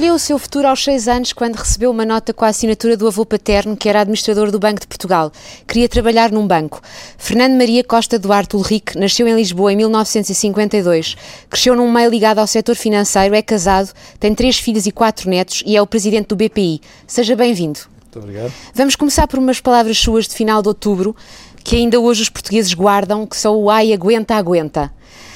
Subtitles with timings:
[0.00, 3.06] Escolheu o seu futuro aos seis anos quando recebeu uma nota com a assinatura do
[3.06, 5.30] avô paterno, que era administrador do Banco de Portugal.
[5.68, 6.80] Queria trabalhar num banco.
[7.18, 11.18] Fernando Maria Costa Duarte Ulrich nasceu em Lisboa em 1952.
[11.50, 15.62] Cresceu num meio ligado ao setor financeiro, é casado, tem três filhos e quatro netos
[15.66, 16.80] e é o presidente do BPI.
[17.06, 17.80] Seja bem-vindo.
[18.00, 18.54] Muito obrigado.
[18.72, 21.14] Vamos começar por umas palavras suas de final de outubro,
[21.62, 24.90] que ainda hoje os portugueses guardam, que são o ai, aguenta, aguenta.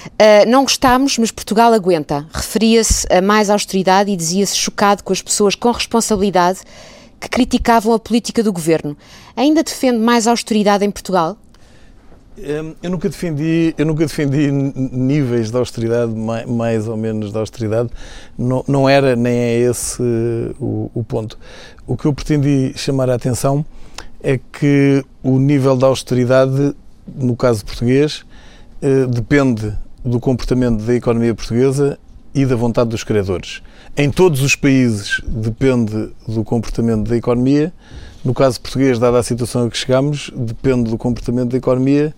[0.06, 2.26] Uh, não gostámos, mas Portugal aguenta.
[2.32, 6.60] Referia-se a mais austeridade e dizia-se chocado com as pessoas com responsabilidade
[7.20, 8.96] que criticavam a política do governo.
[9.36, 11.38] Ainda defende mais austeridade em Portugal?
[12.36, 17.90] Hum, eu nunca defendi, eu nunca defendi níveis de austeridade, mais ou menos de austeridade.
[18.36, 20.02] Não, não era nem é esse
[20.60, 21.38] o, o ponto.
[21.86, 23.64] O que eu pretendi chamar a atenção
[24.22, 26.74] é que o nível de austeridade,
[27.14, 28.24] no caso português,
[28.82, 29.72] eh, depende
[30.04, 31.98] do comportamento da economia portuguesa
[32.34, 33.62] e da vontade dos criadores.
[33.96, 37.72] Em todos os países depende do comportamento da economia.
[38.24, 42.14] No caso português, dada a situação a que chegamos, depende do comportamento da economia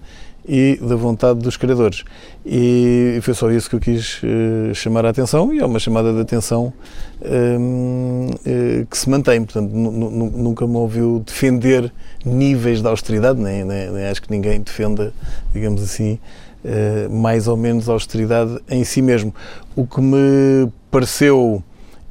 [0.48, 2.04] e da vontade dos criadores.
[2.44, 6.12] E foi só isso que eu quis uh, chamar a atenção e é uma chamada
[6.12, 6.72] de atenção
[7.20, 9.44] um, uh, eh, que se mantém.
[9.44, 11.92] Portanto, nunca me ouviu defender
[12.24, 15.12] níveis de austeridade, nem, nem, nem acho que ninguém defenda,
[15.52, 16.45] digamos assim, eh,
[17.10, 19.34] mais ou menos austeridade em si mesmo.
[19.74, 21.62] O que me pareceu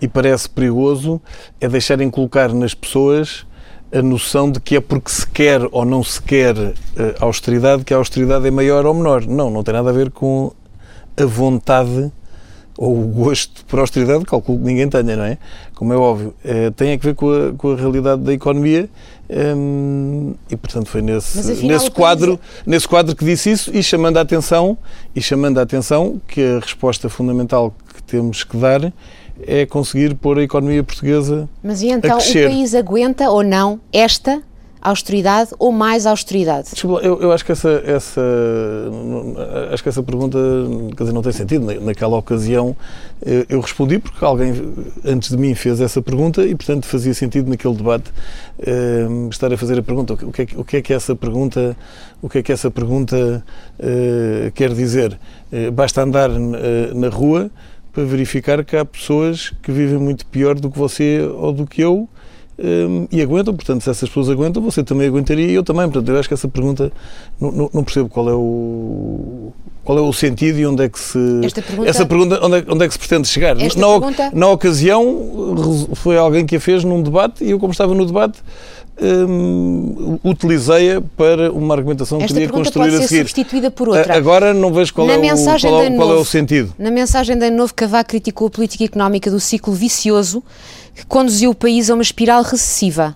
[0.01, 1.21] e parece perigoso
[1.59, 3.45] é deixarem colocar nas pessoas
[3.93, 6.73] a noção de que é porque se quer ou não se quer uh,
[7.19, 9.25] austeridade que a austeridade é maior ou menor.
[9.25, 10.51] Não, não tem nada a ver com
[11.15, 12.11] a vontade
[12.77, 15.37] ou o gosto por austeridade, calculo que ninguém tenha, não é?
[15.75, 16.33] Como é óbvio.
[16.43, 18.89] Uh, tem a ver com a, com a realidade da economia
[19.29, 24.17] um, e portanto foi nesse, afinal, nesse, quadro, nesse quadro que disse isso e chamando
[24.17, 24.77] a atenção
[25.15, 28.93] e chamando a atenção que a resposta fundamental que temos que dar
[29.41, 34.43] é conseguir pôr a economia portuguesa Mas e então o país aguenta ou não esta
[34.85, 36.69] austeridade ou mais austeridade?
[37.01, 38.21] Eu, eu, acho que essa, essa
[39.71, 40.37] acho que essa pergunta
[40.95, 41.65] quer dizer, não tem sentido.
[41.81, 42.75] Naquela ocasião
[43.25, 44.53] eu, eu, respondi porque alguém
[45.03, 48.11] antes de mim fez essa pergunta e portanto fazia sentido naquele debate
[48.59, 50.13] uh, estar a fazer a pergunta.
[50.13, 51.75] O que, é, o que é que essa pergunta
[52.21, 53.43] o que é que essa pergunta
[53.79, 55.19] uh, quer dizer?
[55.73, 57.49] Basta andar na rua
[57.93, 61.81] para verificar que há pessoas que vivem muito pior do que você ou do que
[61.81, 62.09] eu
[62.57, 65.83] um, e aguentam, portanto, se essas pessoas aguentam, você também aguentaria e eu também.
[65.89, 66.91] Portanto, eu acho que essa pergunta
[67.39, 69.51] não, não, não percebo qual é o
[69.83, 71.19] qual é o sentido e onde é que se
[71.67, 73.55] pergunta, essa pergunta onde é, onde é, que se pretende chegar.
[73.55, 74.31] Na, pergunta...
[74.33, 78.39] na ocasião foi alguém que a fez num debate e eu como estava no debate
[79.01, 83.19] um, utilizei-a para uma argumentação que queria construir pode a seguir.
[83.19, 84.15] substituída por outra.
[84.15, 86.73] Agora não vejo qual, é o, qual, é, qual é o sentido.
[86.79, 90.41] Na mensagem de Ano Novo, Cavaco criticou a política económica do ciclo vicioso
[90.95, 93.15] que conduziu o país a uma espiral recessiva.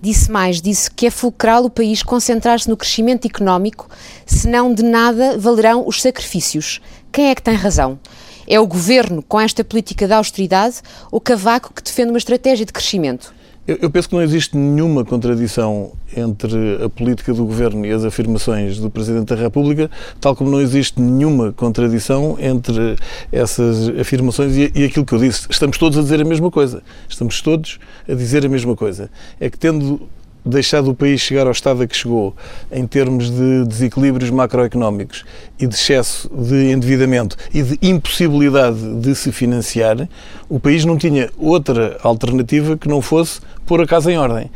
[0.00, 3.88] Disse mais, disse que é fulcral o país concentrar-se no crescimento económico,
[4.26, 6.80] senão de nada valerão os sacrifícios.
[7.12, 8.00] Quem é que tem razão?
[8.48, 12.72] É o governo com esta política de austeridade ou Cavaco que defende uma estratégia de
[12.72, 13.32] crescimento?
[13.64, 18.04] Eu, eu, penso que não existe nenhuma contradição entre a política do governo e as
[18.04, 19.88] afirmações do Presidente da República,
[20.20, 22.96] tal como não existe nenhuma contradição entre
[23.30, 25.46] essas afirmações e, e aquilo que eu disse.
[25.48, 26.82] Estamos todos a dizer a mesma coisa.
[27.08, 27.78] Estamos todos
[28.08, 29.08] a dizer a mesma coisa.
[29.38, 30.08] É que tendo
[30.44, 32.34] deixado o país chegar ao estado a que chegou
[32.70, 35.24] em termos de desequilíbrios macroeconómicos
[35.58, 40.08] e de excesso de endividamento e de impossibilidade de se financiar,
[40.48, 44.50] o país não tinha outra alternativa que não fosse pôr a casa em ordem.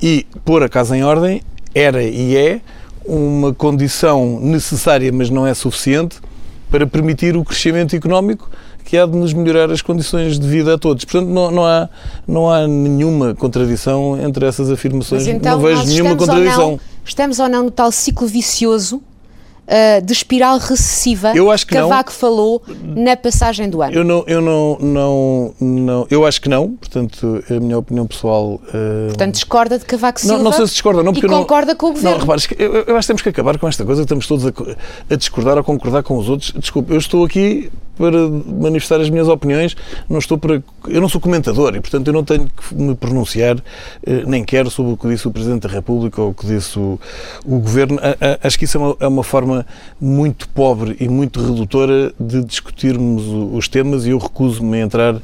[0.00, 1.42] E pôr a casa em ordem
[1.74, 2.60] era e é
[3.04, 6.16] uma condição necessária, mas não é suficiente,
[6.70, 8.50] para permitir o crescimento económico
[8.86, 11.04] que há de nos melhorar as condições de vida a todos.
[11.04, 11.88] Portanto, não, não, há,
[12.26, 15.26] não há nenhuma contradição entre essas afirmações.
[15.26, 16.64] Então, não vejo nenhuma contradição.
[16.64, 18.96] Ou não, estamos ou não no tal ciclo vicioso
[19.66, 22.18] uh, de espiral recessiva eu acho que Cavaco não.
[22.18, 23.92] falou na passagem do ano?
[23.92, 28.60] Eu não, eu não, não, não, eu acho que não, portanto, a minha opinião pessoal...
[28.68, 29.08] Uh...
[29.08, 31.76] Portanto, discorda de Cavaco Silva não, não sei se discorda, não, porque e concorda não,
[31.76, 32.18] com o Governo.
[32.18, 34.52] Não, repare, eu, eu acho que temos que acabar com esta coisa, estamos todos a,
[35.10, 36.52] a discordar ou concordar com os outros.
[36.52, 39.76] Desculpe, eu estou aqui para manifestar as minhas opiniões,
[40.08, 40.62] não estou para.
[40.88, 43.56] Eu não sou comentador e, portanto, eu não tenho que me pronunciar,
[44.06, 46.78] eh, nem quero, sobre o que disse o Presidente da República ou o que disse
[46.78, 46.98] o,
[47.44, 47.98] o Governo.
[48.42, 49.66] Acho que isso é uma, é uma forma
[50.00, 55.16] muito pobre e muito redutora de discutirmos os temas e eu recuso-me a entrar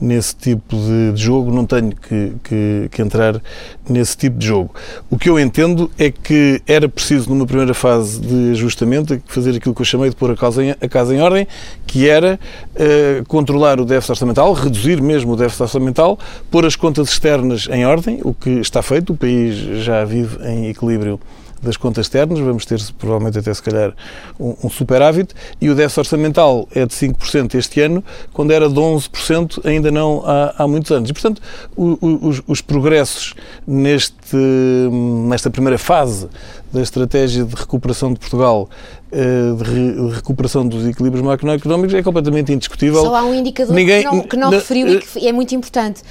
[0.00, 3.40] nesse tipo de, jogo, não tenho que, que, que entrar
[3.88, 4.74] nesse tipo de jogo.
[5.10, 9.74] O que eu entendo é que era preciso, numa primeira fase de ajustamento, fazer aquilo
[9.74, 11.46] que eu chamei de pôr a casa em, a casa em ordem,
[11.86, 16.18] que era era uh, controlar o déficit orçamental, reduzir mesmo o déficit orçamental,
[16.50, 20.68] pôr as contas externas em ordem, o que está feito, o país já vive em
[20.68, 21.18] equilíbrio
[21.62, 23.92] das contas externas, vamos ter provavelmente até se calhar
[24.38, 28.02] um, um superávit, e o déficit orçamental é de 5% este ano,
[28.32, 31.10] quando era de 11% ainda não há, há muitos anos.
[31.10, 31.42] E, portanto,
[31.76, 33.34] o, o, os, os, progressos
[33.66, 34.36] neste,
[35.26, 36.28] nesta primeira fase
[36.72, 38.68] da estratégia de recuperação de Portugal,
[39.12, 43.02] eh, de recuperação dos equilíbrios macroeconómicos, é completamente indiscutível.
[43.02, 46.02] Só há um indicador Ninguém, que não, que não referiu e que é muito importante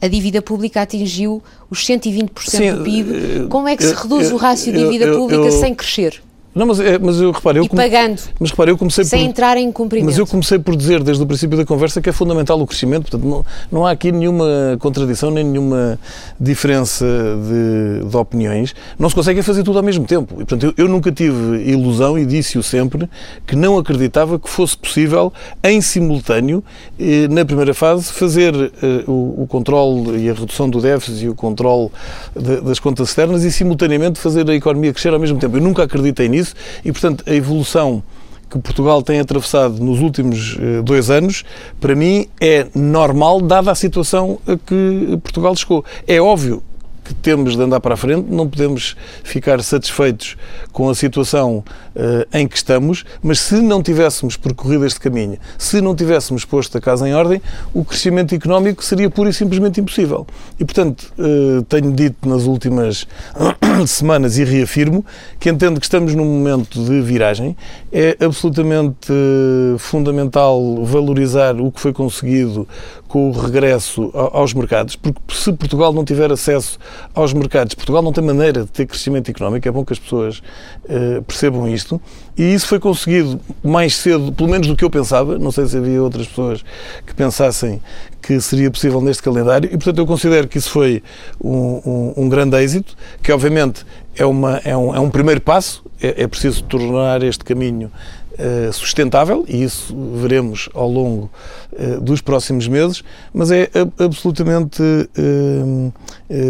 [0.00, 3.14] a dívida pública atingiu os 120% Sim, do PIB.
[3.14, 6.22] Eh, Como é que se reduz o rácio de dívida pública sem crescer?
[6.56, 7.62] Não, mas, é, mas eu reparei.
[7.62, 8.18] E pagando.
[8.40, 10.06] Mas reparei, eu comecei sem por, entrar em cumprimento.
[10.06, 13.10] Mas eu comecei por dizer desde o princípio da conversa que é fundamental o crescimento.
[13.10, 14.46] Portanto, não, não há aqui nenhuma
[14.80, 15.98] contradição nem nenhuma
[16.40, 18.74] diferença de, de opiniões.
[18.98, 20.32] Não se consegue fazer tudo ao mesmo tempo.
[20.32, 23.06] E, portanto, eu, eu nunca tive ilusão e disse-o sempre
[23.46, 25.30] que não acreditava que fosse possível,
[25.62, 26.64] em simultâneo,
[26.98, 31.28] eh, na primeira fase, fazer eh, o, o controle e a redução do déficit e
[31.28, 31.90] o controle
[32.34, 35.58] de, das contas externas e, simultaneamente, fazer a economia crescer ao mesmo tempo.
[35.58, 36.45] Eu nunca acreditei nisso
[36.84, 38.02] e, portanto, a evolução
[38.48, 41.44] que Portugal tem atravessado nos últimos eh, dois anos,
[41.80, 45.84] para mim é normal, dada a situação a que Portugal chegou.
[46.06, 46.62] É óbvio
[47.06, 50.36] que temos de andar para a frente, não podemos ficar satisfeitos
[50.72, 51.62] com a situação
[51.94, 56.76] uh, em que estamos, mas se não tivéssemos percorrido este caminho, se não tivéssemos posto
[56.76, 57.40] a casa em ordem,
[57.72, 60.26] o crescimento económico seria pura e simplesmente impossível.
[60.58, 63.06] E, portanto, uh, tenho dito nas últimas
[63.86, 65.04] semanas e reafirmo
[65.38, 67.56] que entendo que estamos num momento de viragem.
[67.92, 72.66] É absolutamente uh, fundamental valorizar o que foi conseguido
[73.08, 76.78] com o regresso aos mercados, porque se Portugal não tiver acesso
[77.14, 80.42] aos mercados, Portugal não tem maneira de ter crescimento económico, é bom que as pessoas
[80.84, 82.00] uh, percebam isto,
[82.36, 85.76] e isso foi conseguido mais cedo, pelo menos do que eu pensava, não sei se
[85.76, 86.64] havia outras pessoas
[87.06, 87.80] que pensassem
[88.20, 91.02] que seria possível neste calendário, e portanto eu considero que isso foi
[91.40, 93.86] um, um, um grande êxito, que obviamente
[94.16, 97.90] é, uma, é, um, é um primeiro passo, é, é preciso tornar este caminho
[98.38, 101.30] eh, sustentável, e isso veremos ao longo
[101.72, 103.02] uh, dos próximos meses,
[103.32, 105.92] mas é absolutamente, uh,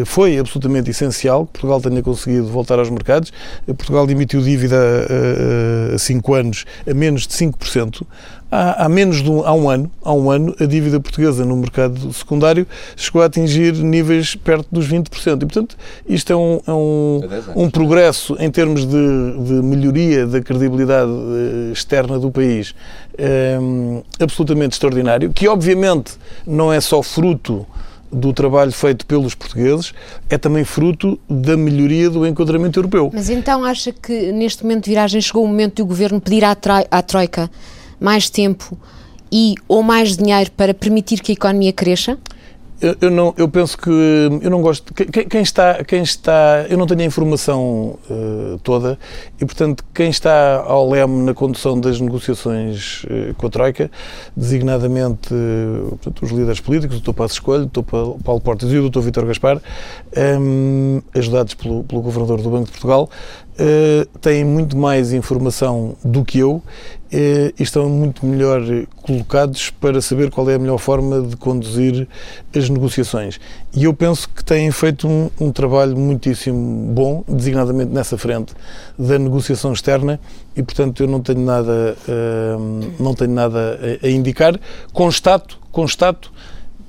[0.04, 3.32] foi absolutamente essencial que Portugal tenha conseguido voltar aos mercados.
[3.66, 4.76] Portugal emitiu dívida
[5.94, 8.02] a 5 anos a menos de 5%.
[8.50, 11.56] Há, há menos de um, há um ano, há um ano, a dívida portuguesa no
[11.56, 12.66] mercado secundário
[12.96, 15.06] chegou a atingir níveis perto dos 20%.
[15.06, 15.76] E, portanto,
[16.08, 17.20] isto é um, é um,
[17.56, 22.74] um progresso em termos de, de melhoria da credibilidade eh, externa do país
[23.18, 23.58] é,
[24.20, 26.12] absolutamente extraordinário, que obviamente
[26.46, 27.66] não é só fruto
[28.12, 29.92] do trabalho feito pelos portugueses,
[30.30, 33.10] é também fruto da melhoria do enquadramento europeu.
[33.12, 36.44] Mas então acha que neste momento de viragem chegou o momento de o governo pedir
[36.44, 36.56] à,
[36.90, 37.50] à Troika
[38.00, 38.78] mais tempo
[39.30, 42.18] e ou mais dinheiro para permitir que a economia cresça?
[42.78, 44.92] Eu, eu, não, eu penso que eu não gosto.
[44.92, 48.98] Quem, quem, está, quem está, eu não tenho a informação uh, toda
[49.40, 53.90] e, portanto, quem está ao leme na condução das negociações uh, com a Troika,
[54.36, 57.14] designadamente uh, portanto, os líderes políticos, o Dr.
[57.14, 58.22] Passo Escolho, o Dr.
[58.22, 59.00] Paulo Portas e o Dr.
[59.00, 59.58] Vítor Gaspar,
[60.38, 63.08] um, ajudados pelo, pelo Governador do Banco de Portugal,
[63.58, 66.62] uh, têm muito mais informação do que eu uh,
[67.10, 68.62] e estão muito melhor
[69.02, 72.06] colocados para saber qual é a melhor forma de conduzir
[72.54, 73.40] as negociações.
[73.74, 78.54] E eu penso que têm feito um, um trabalho muitíssimo bom, designadamente nessa frente
[78.98, 80.20] da negociação externa,
[80.56, 84.58] e portanto eu não tenho nada, uh, não tenho nada a, a indicar.
[84.92, 86.32] Constato, constato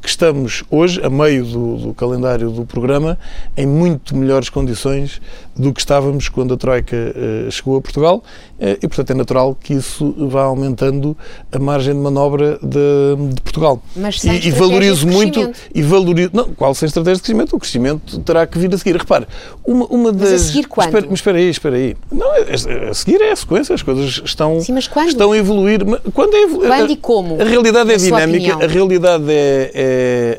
[0.02, 3.18] que estamos hoje, a meio do, do, calendário do programa,
[3.56, 5.22] em muito melhores condições
[5.56, 8.24] do que estávamos quando a Troika uh, chegou a Portugal
[8.60, 11.18] uh, e, portanto, é natural que isso vá aumentando
[11.52, 13.82] a margem de manobra de, de Portugal.
[13.96, 17.56] Mas sem e, e valorizo muito e valorizo não, qual sem estratégia de crescimento?
[17.56, 18.98] O crescimento terá que vir a seguir.
[18.98, 19.28] Repare,
[19.66, 20.32] uma, uma das.
[20.32, 20.88] Mas a seguir quando?
[20.88, 21.96] Espera, mas espera aí, espera aí.
[22.12, 25.82] Não, é, é, a seguir é a sequência, as coisas estão, Sim, estão a evoluir.
[26.14, 27.42] Quando, é, quando e como?
[27.42, 29.87] A realidade é dinâmica, a realidade é, é,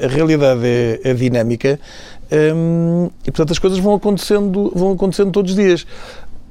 [0.04, 1.78] a realidade é, é dinâmica
[2.30, 5.86] um, e, portanto, as coisas vão acontecendo, vão acontecendo todos os dias.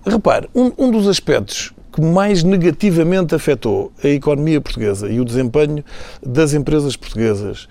[0.05, 5.83] Repare, um, um dos aspectos que mais negativamente afetou a economia portuguesa e o desempenho
[6.23, 7.67] das empresas portuguesas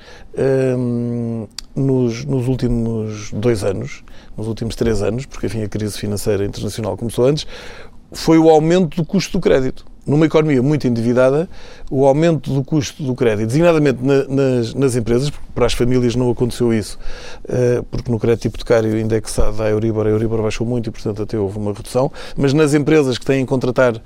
[0.76, 4.02] um, nos, nos, últimos dois anos,
[4.36, 7.46] nos últimos três anos, porque enfim a crise financeira internacional começou antes,
[8.12, 9.84] foi o aumento do custo do crédito.
[10.06, 11.48] Numa economia muito endividada,
[11.90, 16.14] o aumento do custo do crédito, designadamente na, nas, nas, empresas, porque para as famílias
[16.14, 16.98] não aconteceu isso,
[17.44, 21.36] uh, porque no crédito hipotecário indexado à Euribor, a Euribor baixou muito e, portanto, até
[21.36, 24.00] houve uma redução, mas nas empresas que têm que contratar uh,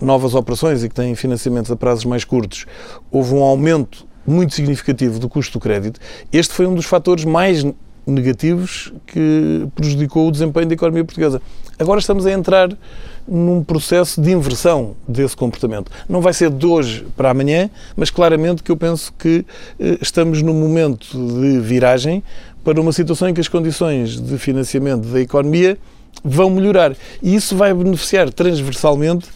[0.00, 2.66] novas operações e que têm financiamentos a prazos mais curtos,
[3.10, 5.98] houve um aumento muito significativo do custo do crédito.
[6.32, 7.64] Este foi um dos fatores mais
[8.06, 11.40] negativos que prejudicou o desempenho da economia portuguesa.
[11.78, 12.70] Agora estamos a entrar
[13.26, 15.90] num processo de inversão desse comportamento.
[16.08, 19.44] Não vai ser de hoje para amanhã, mas claramente que eu penso que
[19.78, 22.22] eh, estamos num momento de viragem
[22.64, 25.78] para uma situação em que as condições de financiamento da economia
[26.24, 26.94] vão melhorar.
[27.22, 29.28] E isso vai beneficiar transversalmente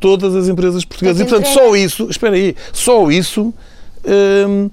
[0.00, 1.20] todas as empresas portuguesas.
[1.20, 3.54] E, portanto, só isso, espera aí, só isso
[4.48, 4.70] hum,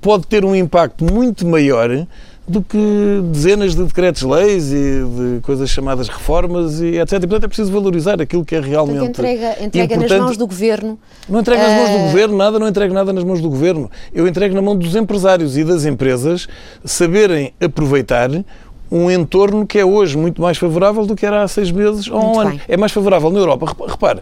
[0.00, 2.06] pode ter um impacto muito maior
[2.48, 7.12] do que dezenas de decretos-leis e de coisas chamadas reformas e etc.
[7.12, 10.46] E, portanto, é preciso valorizar aquilo que é realmente portanto, entrega, entrega nas mãos do
[10.46, 10.98] governo.
[11.28, 12.06] Não entrega nas mãos do uh...
[12.06, 13.90] governo nada, não entrega nada nas mãos do governo.
[14.14, 16.48] Eu entrego na mão dos empresários e das empresas
[16.84, 18.30] saberem aproveitar
[18.90, 22.36] um entorno que é hoje muito mais favorável do que era há seis meses ou
[22.36, 22.60] um ano.
[22.66, 23.74] É mais favorável na Europa.
[23.86, 24.20] Repare,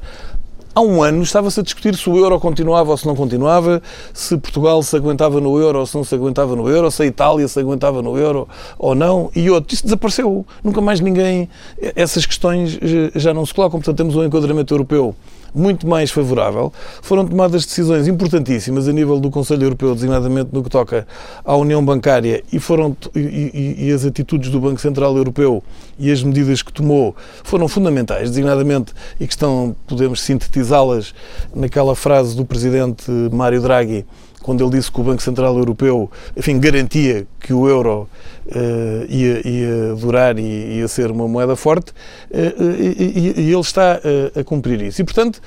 [0.76, 3.80] Há um ano estava-se a discutir se o euro continuava ou se não continuava,
[4.12, 7.06] se Portugal se aguentava no euro ou se não se aguentava no euro, se a
[7.06, 8.46] Itália se aguentava no euro
[8.78, 9.72] ou não, e outro.
[9.72, 10.44] Isso desapareceu.
[10.62, 11.48] Nunca mais ninguém.
[11.80, 12.78] Essas questões
[13.14, 13.80] já não se colocam.
[13.80, 15.16] Portanto, temos um enquadramento europeu
[15.56, 16.70] muito mais favorável.
[17.00, 21.06] Foram tomadas decisões importantíssimas a nível do Conselho Europeu, designadamente no que toca
[21.42, 25.64] à União Bancária, e, foram, e, e, e as atitudes do Banco Central Europeu
[25.98, 31.14] e as medidas que tomou foram fundamentais, designadamente, e que estão, podemos sintetizá-las
[31.54, 34.04] naquela frase do Presidente Mário Draghi,
[34.42, 38.08] quando ele disse que o Banco Central Europeu, enfim, garantia que o euro
[38.46, 43.98] uh, ia, ia, durar e ia ser uma moeda forte, uh, e, e, ele está
[43.98, 45.00] uh, a cumprir isso.
[45.00, 45.40] E, portanto,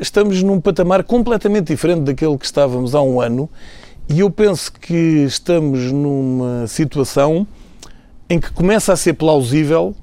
[0.00, 3.48] estamos num patamar completamente diferente daquele que estávamos há um ano,
[4.08, 7.46] e eu penso que estamos numa situação
[8.28, 9.94] em que começa a ser plausível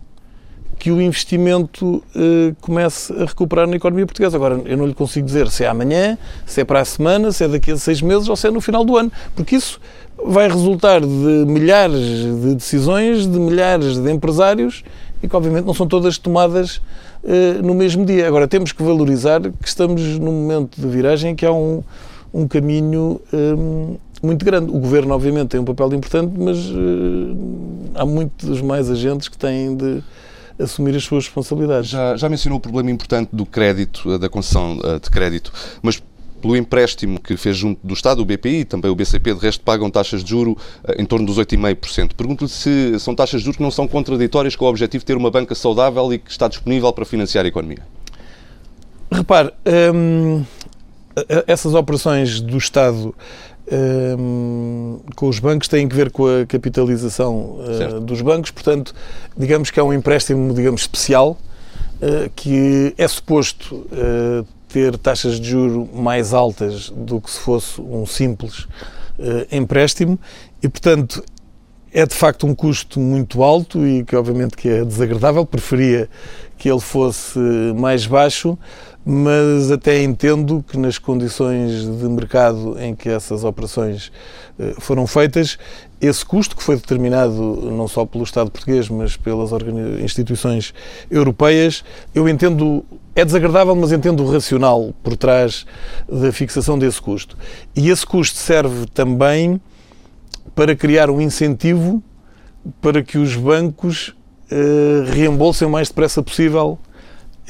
[0.82, 4.36] que o investimento uh, comece a recuperar na economia portuguesa.
[4.36, 7.44] Agora, eu não lhe consigo dizer se é amanhã, se é para a semana, se
[7.44, 9.80] é daqui a seis meses ou se é no final do ano, porque isso
[10.26, 12.02] vai resultar de milhares
[12.42, 14.84] de decisões, de milhares de empresários
[15.22, 18.28] e que, obviamente, não são todas tomadas uh, no mesmo dia.
[18.28, 21.84] Agora, temos que valorizar que estamos num momento de viragem que há um,
[22.34, 23.22] um caminho.
[23.32, 24.72] Eh, muito grande.
[24.72, 27.38] O governo, obviamente, tem um papel importante, mas uh,
[27.96, 30.02] há muitos mais agentes que têm de
[30.62, 31.90] assumir as suas responsabilidades.
[31.90, 35.52] Já, já mencionou o problema importante do crédito, da concessão eh, de crédito,
[35.82, 36.02] mas
[36.42, 39.64] pelo empréstimo que fez junto do Estado, o BPI e também o BCP, de resto
[39.64, 42.14] pagam taxas de juro eh, em torno dos 8,5%.
[42.16, 45.18] Pergunto-lhe se são taxas de juros que não são contraditórias com o objetivo de ter
[45.18, 47.84] uma banca saudável e que está disponível para financiar a economia.
[49.12, 49.52] Repare,
[49.94, 50.44] hum,
[51.46, 53.14] essas operações do Estado
[53.72, 58.94] um, com os bancos têm que ver com a capitalização uh, dos bancos, portanto,
[59.38, 61.38] digamos que é um empréstimo, digamos, especial,
[62.02, 67.80] uh, que é suposto uh, ter taxas de juro mais altas do que se fosse
[67.82, 68.68] um simples
[69.52, 70.18] empréstimo.
[70.64, 71.24] E, portanto,
[71.94, 76.10] é de facto um custo muito alto e que obviamente que é desagradável, preferia
[76.58, 77.38] que ele fosse
[77.76, 78.58] mais baixo,
[79.06, 84.12] mas até entendo que nas condições de mercado em que essas operações
[84.60, 85.58] eh, foram feitas,
[86.00, 89.52] esse custo que foi determinado não só pelo Estado português, mas pelas
[90.04, 90.74] instituições
[91.10, 95.66] europeias, eu entendo, é desagradável, mas entendo o racional por trás
[96.08, 97.36] da fixação desse custo.
[97.76, 99.60] E esse custo serve também
[100.54, 102.04] para criar um incentivo
[102.80, 104.10] para que os bancos
[104.52, 106.78] uh, reembolsem o mais depressa possível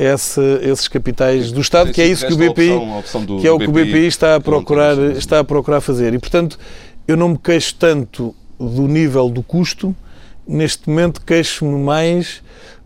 [0.02, 3.60] essa, esses capitais do Estado, que é isso que o BPI, opção, que é o
[3.60, 6.14] que o BPI está a procurar, está a procurar fazer.
[6.14, 6.58] E portanto,
[7.08, 9.96] eu não me queixo tanto do nível do custo,
[10.48, 12.42] neste momento queixo-me mais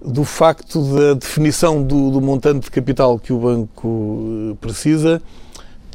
[0.05, 5.21] do facto da definição do, do, montante de capital que o banco eh, precisa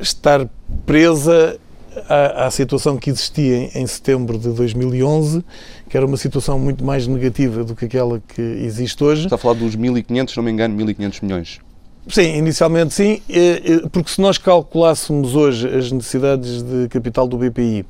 [0.01, 0.49] estar
[0.85, 1.59] presa
[2.09, 5.45] à, à situação que existia em, em, setembro de 2011,
[5.89, 9.25] que era uma situação muito mais negativa do que aquela que existe hoje.
[9.25, 11.61] Está a falar dos 1.500, se não me engano, 1.500 milhões.
[12.09, 17.37] Sim, inicialmente sim, eh, eh, porque se nós calculássemos hoje as necessidades de capital do
[17.37, 17.85] BPI,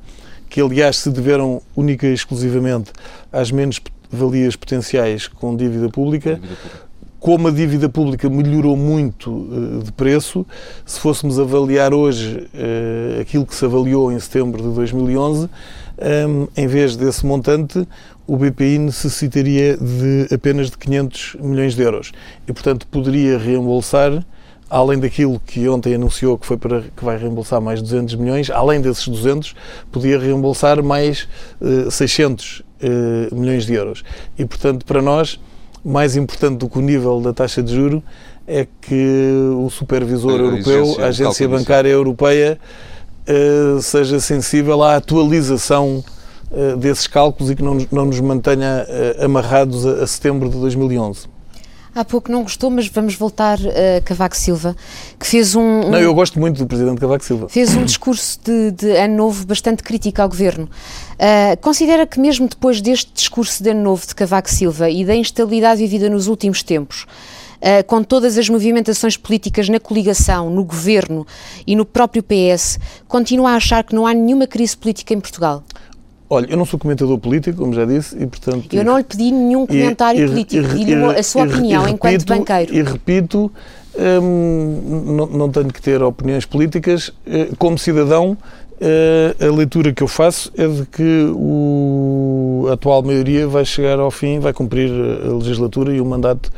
[0.49, 2.91] que aliás se deveram única e exclusivamente
[3.31, 3.79] às menos
[4.11, 6.90] valias potenciais com dívida pública, dívida pública
[7.21, 10.43] como a dívida pública melhorou muito uh, de preço,
[10.83, 15.47] se fôssemos avaliar hoje uh, aquilo que se avaliou em setembro de 2011, um,
[15.99, 17.87] ehm, em vez desse montante,
[18.25, 22.11] o BPI necessitaria de apenas de 500 milhões de euros
[22.47, 24.25] e, portanto, poderia reembolsar
[24.67, 28.81] além daquilo que ontem anunciou que foi para que vai reembolsar mais 200 milhões, além
[28.81, 29.53] desses 200,
[29.91, 31.27] podia reembolsar mais
[31.59, 34.03] uh, 600 uh, milhões de euros.
[34.39, 35.39] E, portanto, para nós,
[35.83, 38.03] mais importante do que o nível da taxa de juro
[38.47, 42.59] é que o supervisor a europeu, agência, a agência bancária europeia,
[43.27, 46.03] uh, seja sensível à atualização
[46.51, 51.27] uh, desses cálculos e que não, não nos mantenha uh, amarrados a, setembro de 2011.
[51.93, 54.75] Há pouco não gostou, mas vamos voltar a Cavaco Silva,
[55.19, 57.49] que fez um, um, Não, eu gosto muito do Presidente Cavaco Silva.
[57.49, 60.69] Fez um discurso de, de ano novo bastante crítico ao Governo.
[61.15, 65.13] Uh, considera que mesmo depois deste discurso de ano novo de Cavaco Silva e da
[65.13, 71.27] instabilidade vivida nos últimos tempos, uh, com todas as movimentações políticas na coligação, no Governo
[71.67, 75.61] e no próprio PS, continua a achar que não há nenhuma crise política em Portugal?
[76.33, 78.73] Olha, eu não sou comentador político, como já disse, e portanto...
[78.73, 82.73] Eu não lhe pedi nenhum comentário e, político, pedi-lhe a sua opinião repito, enquanto banqueiro.
[82.73, 83.51] E repito,
[84.23, 87.11] hum, não, não, tenho que ter opiniões políticas.
[87.27, 88.37] Eh, como cidadão,
[88.79, 93.99] eh, a leitura que eu faço é de que o, a atual maioria vai chegar
[93.99, 96.49] ao fim, vai cumprir a legislatura e o mandato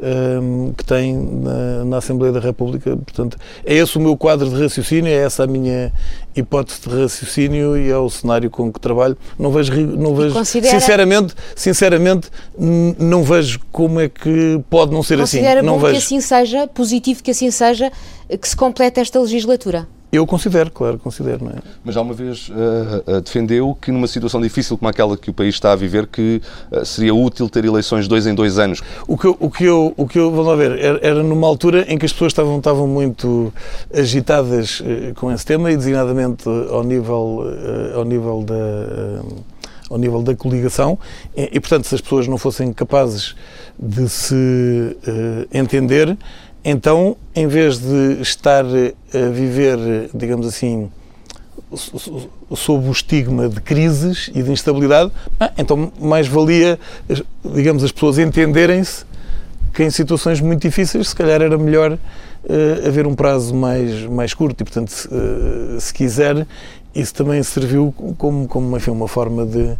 [0.00, 2.96] um, que tem na, na, Assembleia da República.
[2.96, 5.92] Portanto, é esse o meu quadro de raciocínio, é essa a minha
[6.34, 9.16] hipótese de raciocínio e é o cenário com que trabalho.
[9.38, 10.78] Não vejo, não vejo considera...
[10.78, 15.38] sinceramente, sinceramente, não vejo como é que pode não ser assim.
[15.38, 15.92] Considera não vejo.
[15.92, 17.90] que assim seja, positivo que assim seja,
[18.40, 19.88] que se complete esta legislatura?
[20.10, 21.44] Eu considero, claro, considero.
[21.44, 21.56] Não é?
[21.84, 22.52] Mas já uma vez uh,
[23.06, 26.40] uh, defendeu que numa situação difícil como aquela que o país está a viver, que
[26.72, 28.80] uh, seria útil ter eleições dois em dois anos.
[29.06, 31.46] O que eu, o que eu, o que eu vamos lá ver, era, era numa
[31.46, 33.52] altura em que as pessoas estavam, estavam muito
[33.92, 34.82] agitadas
[35.16, 37.44] com esse tema e designadamente ao nível,
[37.94, 39.22] ao nível da
[39.90, 40.98] ao nível da coligação
[41.36, 43.34] e, e, portanto, se as pessoas não fossem capazes
[43.78, 46.16] de se uh, entender,
[46.64, 50.90] então, em vez de estar a viver, digamos assim,
[52.54, 56.78] sob o estigma de crises e de instabilidade, ah, então mais valia,
[57.54, 59.04] digamos, as pessoas entenderem-se
[59.72, 64.34] que em situações muito difíceis, se calhar era melhor uh, haver um prazo mais, mais
[64.34, 64.60] curto.
[64.60, 66.46] E, portanto, se, uh, se quiser,
[66.94, 69.76] isso também serviu como, como enfim, uma forma de,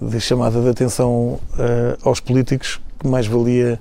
[0.00, 3.78] de chamada de atenção uh, aos políticos mais valia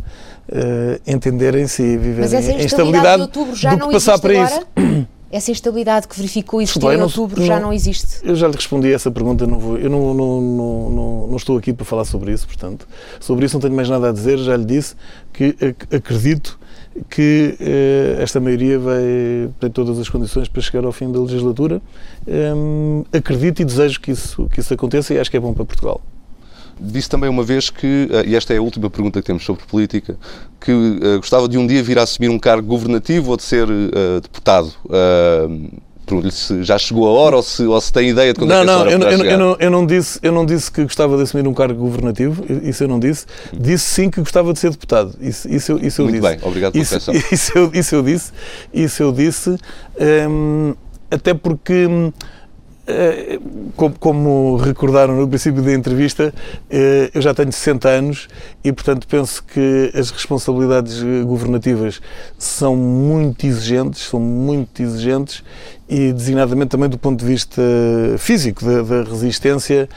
[0.49, 4.67] uh, entenderem-se e viverem em instabilidade de outubro já não passar para agora?
[4.77, 5.07] isso.
[5.29, 8.19] Essa instabilidade que verificou existir em outubro não, já não existe?
[8.23, 11.35] Eu já lhe respondi a essa pergunta, não vou, eu não, não, não, não, não
[11.35, 12.87] estou aqui para falar sobre isso, portanto,
[13.19, 14.95] sobre isso não tenho mais nada a dizer, já lhe disse
[15.33, 15.53] que
[15.93, 16.57] acredito
[17.09, 21.81] que eh, esta maioria vai ter todas as condições para chegar ao fim da legislatura.
[22.27, 25.65] Um, acredito e desejo que isso, que isso aconteça e acho que é bom para
[25.65, 26.01] Portugal.
[26.79, 29.65] Disse também uma vez que, eh, e esta é a última pergunta que temos sobre
[29.65, 30.17] política,
[30.59, 33.67] que uh, gostava de um dia vir a assumir um cargo governativo ou de ser
[33.67, 34.71] uh, deputado.
[34.85, 35.69] Uh,
[36.07, 38.55] Pergunto-lhe se já chegou a hora ou se, ou se tem ideia de quando não,
[38.55, 40.83] é que não, hora eu, não, eu, não, eu, não disse, eu não disse que
[40.83, 43.25] gostava de assumir um cargo governativo, isso eu não disse.
[43.51, 45.13] Disse sim que gostava de ser deputado.
[45.19, 46.37] Isso, isso, eu, isso eu Muito disse.
[46.37, 48.31] bem, obrigado pela isso, isso, eu, isso eu disse.
[48.73, 49.57] Isso eu disse.
[50.29, 50.75] Um,
[51.11, 52.11] até porque eh,
[53.99, 56.33] como, recordaram no princípio da entrevista,
[56.69, 58.27] eh, eu já tenho 60 anos
[58.63, 62.01] e, portanto, penso que as responsabilidades governativas
[62.37, 65.43] são muito exigentes, são muito exigentes
[65.89, 67.61] e, designadamente, também do ponto de vista
[68.17, 69.89] físico, da, da resistência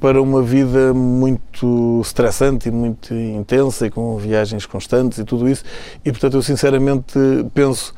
[0.00, 5.62] para uma vida muito estressante e muito intensa e com viagens constantes e tudo isso.
[6.04, 7.14] E, portanto, eu sinceramente
[7.54, 7.94] penso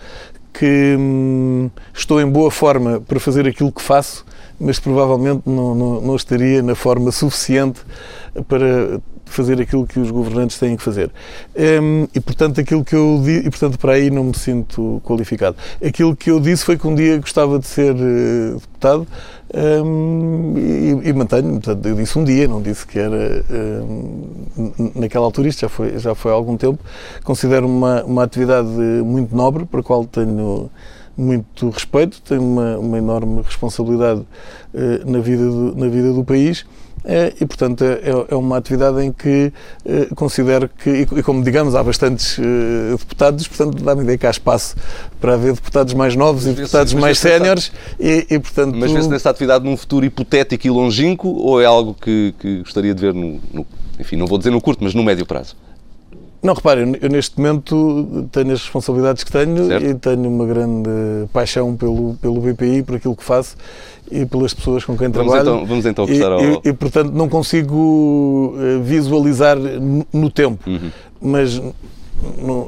[0.52, 4.24] que hum, estou em boa forma para fazer aquilo que faço
[4.58, 7.80] mas provavelmente não, não, não estaria na forma suficiente
[8.48, 11.10] para fazer aquilo que os governantes têm que fazer.
[11.56, 15.56] Um, e portanto aquilo que eu e portanto para aí não me sinto qualificado.
[15.84, 19.06] Aquilo que eu disse foi que um dia gostava de ser uh, deputado
[19.56, 25.24] um, e, e, mantenho, portanto, eu disse um dia, não disse que era um, naquela
[25.24, 26.78] altura, isto já foi, já foi há algum tempo.
[27.22, 30.68] Considero uma, uma atividade muito nobre, para a qual tenho
[31.16, 34.22] muito respeito, tem uma, uma enorme responsabilidade
[34.74, 36.64] eh, na, vida do, na vida do país.
[37.06, 38.00] É, e, portanto, é,
[38.30, 39.52] é, uma atividade em que
[39.84, 44.30] eh, considero que, e, como digamos, há bastantes eh, deputados, portanto, dá-me ideia que há
[44.30, 44.74] espaço
[45.20, 47.70] para haver deputados mais novos mas e deputados mais séniores.
[48.00, 51.92] E, e, portanto, mas vê-se nessa atividade num futuro hipotético e longínquo ou é algo
[51.92, 53.66] que, que gostaria de ver, no, no,
[54.00, 55.54] enfim, não vou dizer no curto, mas no médio prazo?
[56.44, 59.86] Não, repare, eu neste momento tenho as responsabilidades que tenho certo.
[59.86, 60.90] e tenho uma grande
[61.32, 63.56] paixão pelo, pelo BPI, por aquilo que faço
[64.10, 65.56] e pelas pessoas com quem vamos trabalho.
[65.56, 66.38] Então, vamos então e, ao...
[66.38, 69.56] e, e, portanto, não consigo eh, visualizar
[70.12, 70.68] no tempo.
[70.68, 70.90] Uhum.
[71.18, 71.62] Mas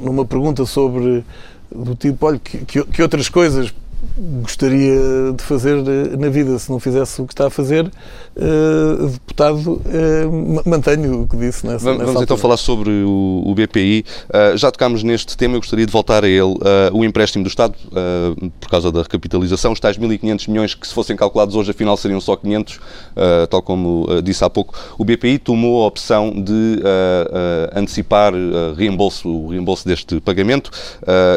[0.01, 1.23] numa pergunta sobre
[1.71, 3.71] do tipo, olha, que, que outras coisas
[4.41, 7.91] gostaria de fazer eh, na vida se não fizesse o que está a fazer,
[8.37, 13.43] uh, deputado, uh, mantenho o que disse nessa Vamos, nessa vamos então falar sobre o,
[13.45, 14.05] o BPI.
[14.29, 16.55] Uh, já tocámos neste tema, eu gostaria de voltar a ele.
[16.93, 17.75] o empréstimo do Estado,
[18.59, 22.21] por causa da recapitalização, os tais 1.500 milhões que se fossem calculados hoje, afinal seriam
[22.21, 22.79] só 500,
[23.49, 24.73] tal como disse há pouco.
[24.97, 26.81] O BPI tomou a opção de
[27.73, 28.33] antecipar
[28.75, 30.71] reembolso, o reembolso deste pagamento.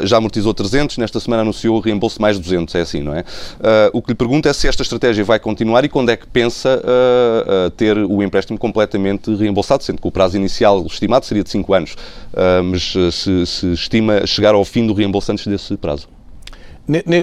[0.05, 3.25] já amortizou 300, nesta semana anunciou o reembolso mais 200 é assim, não é?
[3.93, 6.83] O que lhe pergunto é se esta estratégia vai continuar e quando é que pensa
[6.91, 11.75] uh, ter o empréstimo completamente reembolsado, sendo que o prazo inicial estimado seria de 5
[11.75, 11.97] anos,
[12.65, 16.09] mas se, se, estima chegar ao fim do reembolso antes desse prazo?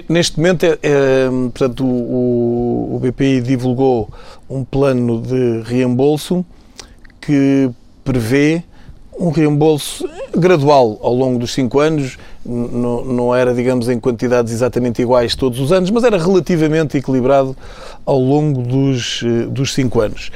[0.08, 4.10] Neste momento, é, é, portanto, o, o BPI divulgou
[4.50, 6.46] um plano de reembolso
[7.20, 7.70] que
[8.04, 8.64] prevê
[9.20, 15.02] um reembolso gradual ao longo dos cinco anos, não, não era, digamos, em quantidades exatamente
[15.02, 17.58] iguais todos os anos, mas era relativamente equilibrado
[18.08, 20.32] ao longo dos, eh, dos cinco anos.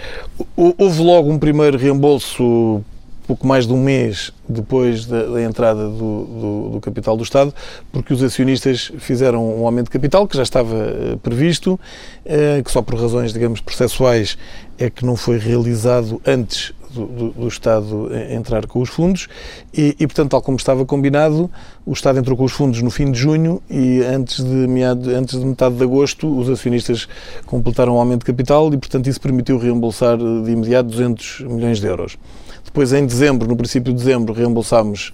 [0.58, 2.84] Houve logo um primeiro reembolso
[3.26, 7.54] pouco mais de um mês depois da, da entrada do, do, do, capital do Estado,
[7.90, 11.80] porque os acionistas fizeram um aumento de capital que já estava uh, previsto,
[12.26, 14.38] uh, que só por razões, digamos, processuais
[14.78, 19.28] é que não foi realizado antes do, do, Estado entrar com os fundos
[19.74, 21.50] e, e, portanto, tal como estava combinado,
[21.86, 25.40] o Estado entrou com os fundos no fim de junho e antes de, meado, antes
[25.40, 27.08] de metade de agosto os acionistas
[27.46, 31.88] completaram o aumento de capital e, portanto, isso permitiu reembolsar de imediato 200 milhões de
[31.88, 32.18] euros.
[32.64, 35.14] Depois, em dezembro, no princípio de dezembro, reembolsámos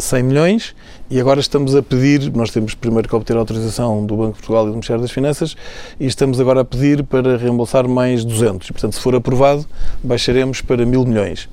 [0.00, 0.74] 100 eh, milhões
[1.10, 4.38] e agora estamos a pedir, nós temos primeiro que obter a autorização do Banco de
[4.38, 5.56] Portugal e do Ministério das Finanças
[6.00, 8.68] e estamos agora a pedir para reembolsar mais 200.
[8.68, 9.66] E, portanto, se for aprovado,
[10.02, 11.48] baixaremos para mil milhões.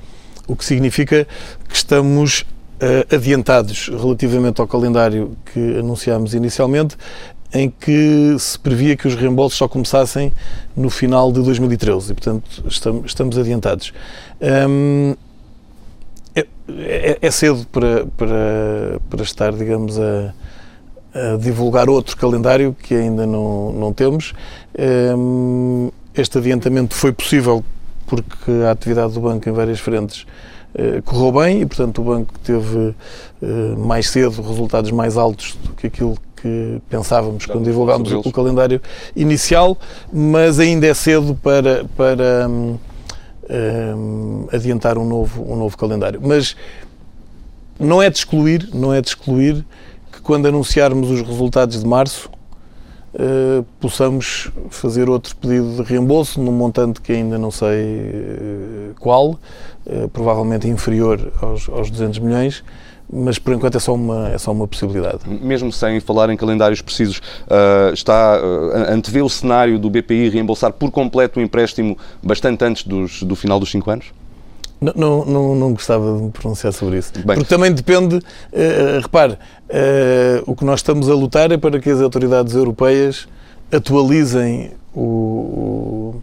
[0.48, 1.28] O que significa
[1.68, 6.98] que estamos uh, adiantados relativamente ao calendário que anunciámos inicialmente,
[7.54, 10.34] em que se previa que os reembolsos só começassem
[10.76, 13.94] no final de 2013 e, portanto, estamos, estamos adiantados.
[14.42, 15.16] Um,
[16.68, 20.34] é, é, cedo para, para, para estar, digamos, a,
[21.14, 24.34] a, divulgar outro calendário que ainda não, não temos.
[25.18, 27.64] Um, este adiantamento foi possível
[28.06, 30.26] porque a atividade do banco em várias frentes
[30.76, 32.96] uh, correu bem e, portanto, o banco teve uh,
[33.78, 38.82] mais cedo resultados mais altos do que aquilo que pensávamos quando divulgámos o, o calendário
[39.16, 39.78] inicial,
[40.12, 42.50] mas ainda é cedo para, para
[43.50, 46.20] um, um, adiantar um novo, um novo calendário.
[46.24, 46.56] Mas
[47.80, 49.66] não é de excluir, não é de excluir
[50.12, 52.30] que quando anunciarmos os resultados de março
[53.14, 59.32] uh, possamos fazer outro pedido de reembolso num montante que ainda não sei uh, qual,
[59.86, 62.64] uh, provavelmente inferior aos, aos 200 milhões,
[63.14, 65.20] mas por enquanto é só uma, é só uma possibilidade.
[65.28, 70.74] Mesmo sem falar em calendários precisos, uh, está uh, antevê o cenário do BPI reembolsar
[70.74, 74.06] por completo o empréstimo bastante antes dos, do final dos 5 anos?
[74.82, 77.14] Não, não, não, não, gostava de me pronunciar sobre isso.
[77.14, 77.38] Bem.
[77.38, 81.90] Porque também depende, uh, repare, uh, o que nós estamos a lutar é para que
[81.90, 83.28] as autoridades europeias
[83.72, 86.22] atualizem o, o,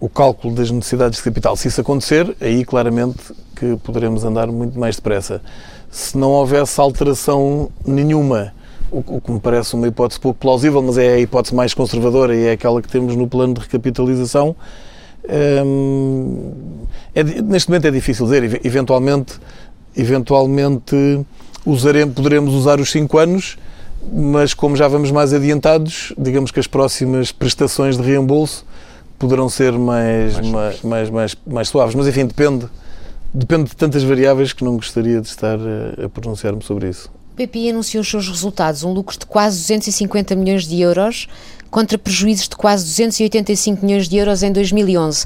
[0.00, 1.54] o cálculo das necessidades de capital.
[1.54, 5.40] Se isso acontecer, aí claramente que poderemos andar muito mais depressa
[5.92, 8.54] se não houvesse alteração nenhuma.
[8.90, 12.46] O, que me parece uma hipótese pouco plausível, mas é a hipótese mais conservadora e
[12.46, 14.56] é aquela que temos no plano de recapitalização.
[15.64, 16.52] Hum,
[17.14, 18.60] é, neste momento é difícil dizer.
[18.64, 19.34] Eventualmente,
[19.96, 21.24] eventualmente
[21.64, 23.58] usaremos, poderemos usar os 5 anos,
[24.12, 28.66] mas como já vamos mais adiantados, digamos que as próximas prestações de reembolso
[29.18, 31.94] poderão ser mais, mais, mais, mais, mais, mais suaves.
[31.94, 32.66] Mas enfim, depende
[33.34, 37.10] Depende de tantas variáveis que não gostaria de estar a, a pronunciar-me sobre isso.
[37.32, 41.28] O PPI anunciou os seus resultados, um lucro de quase 250 milhões de euros
[41.70, 45.24] contra prejuízos de quase 285 milhões de euros em 2011.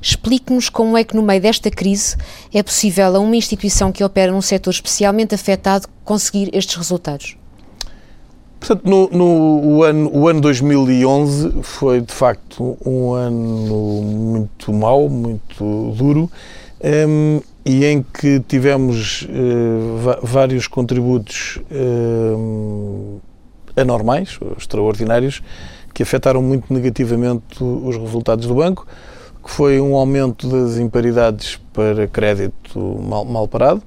[0.00, 2.16] Explique-nos como é que, no meio desta crise,
[2.54, 7.36] é possível a uma instituição que opera num setor especialmente afetado conseguir estes resultados.
[8.60, 15.08] Portanto, no, no o ano, o ano 2011 foi, de facto, um ano muito mau,
[15.08, 16.30] muito duro,
[16.82, 23.20] um, e em que tivemos uh, vários contributos uh,
[23.76, 25.42] anormais, extraordinários,
[25.92, 28.86] que afetaram muito negativamente os resultados do banco,
[29.44, 33.82] que foi um aumento das imparidades para crédito mal, mal parado,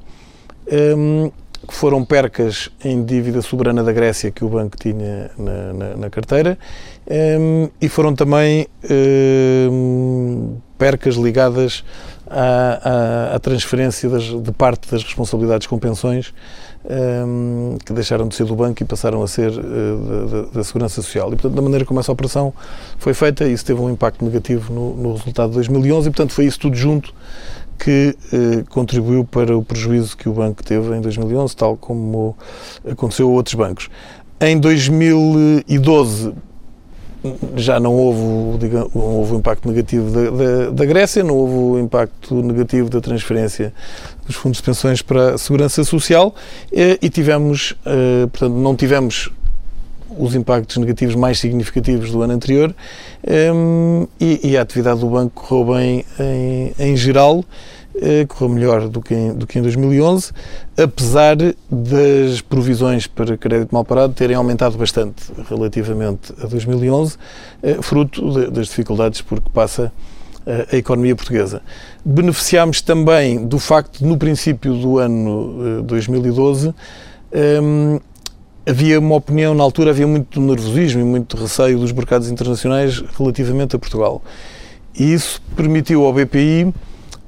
[0.98, 1.32] um,
[1.68, 6.10] que foram percas em dívida soberana da Grécia que o banco tinha na, na, na
[6.10, 6.58] carteira,
[7.40, 8.68] um, e foram também
[10.78, 11.84] percas ligadas
[12.32, 16.34] à, transferência das, de parte das responsabilidades com pensões
[16.86, 20.96] um, que deixaram de ser do banco e passaram a ser uh, da, da, Segurança
[20.96, 21.28] Social.
[21.28, 22.54] E, portanto, da maneira como essa operação
[22.98, 26.46] foi feita, isso teve um impacto negativo no, no resultado de 2011 e, portanto, foi
[26.46, 27.14] isso tudo junto
[27.78, 32.36] que uh, contribuiu para o prejuízo que o banco teve em 2011, tal como
[32.90, 33.90] aconteceu a outros bancos.
[34.40, 36.34] Em 2012,
[37.56, 41.54] já não houve, digamos, não houve o impacto negativo da, da, da, Grécia, não houve
[41.54, 43.74] o impacto negativo da transferência
[44.26, 46.34] dos fundos de pensões para a segurança social
[46.72, 49.30] e, e tivemos, uh, portanto, não tivemos
[50.18, 52.76] os impactos negativos mais significativos do ano anterior
[53.54, 57.46] um, e, e, a atividade do banco correu bem em, em geral eh,
[58.28, 60.32] correu melhor do que, em, do que em 2011,
[60.78, 61.36] apesar
[61.70, 67.18] das provisões para crédito mal parado terem aumentado bastante relativamente a 2011,
[67.62, 69.92] eh, fruto de, das dificuldades por que passa
[70.46, 71.62] eh, a economia portuguesa.
[72.04, 76.74] Beneficiámos também do facto de, no princípio do ano 2012,
[77.62, 78.00] um,
[78.66, 83.76] havia uma opinião, na altura havia muito nervosismo e muito receio dos mercados internacionais relativamente
[83.76, 84.22] a Portugal.
[84.98, 86.74] E isso permitiu ao BPI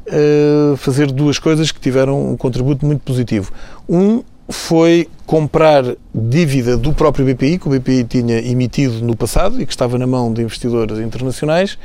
[0.08, 3.52] uh, fazer duas coisas que tiveram um contributo muito positivo.
[3.88, 9.66] Um foi comprar dívida do próprio BPI, que o BPI tinha emitido no passado e
[9.66, 11.78] que estava na mão de investidores internacionais,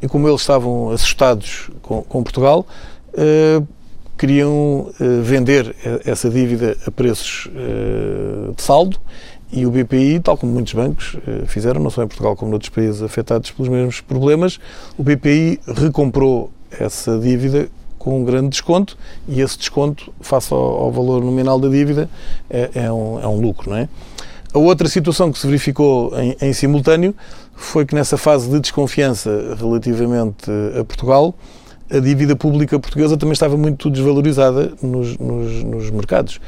[0.00, 2.66] e como eles estavam assustados com, com Portugal,
[3.14, 3.66] uh,
[4.18, 8.98] queriam uh, vender essa dívida a preços uh, de saldo
[9.50, 11.14] e o BPI, tal como muitos bancos
[11.46, 14.58] fizeram, não só em Portugal como noutros países afetados pelos mesmos problemas,
[14.96, 18.96] o BPI recomprou essa dívida com um grande desconto
[19.28, 22.10] e esse desconto, face ao, ao valor nominal da dívida,
[22.50, 23.70] é, é, um, é, um, lucro.
[23.70, 23.88] Não é?
[24.52, 27.14] A outra situação que se verificou em, em simultâneo
[27.54, 31.34] foi que nessa fase de desconfiança relativamente a Portugal,
[31.90, 36.40] a dívida pública portuguesa também estava muito desvalorizada nos, nos, nos mercados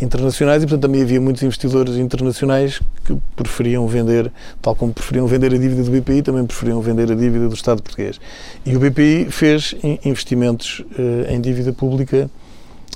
[0.00, 4.30] internacionais e, portanto, também havia muitos investidores internacionais que preferiam vender,
[4.62, 7.82] tal como preferiam vender a dívida do BPI, também preferiam vender a dívida do Estado
[7.82, 8.20] português.
[8.64, 12.30] E o BPI fez investimentos eh, em dívida pública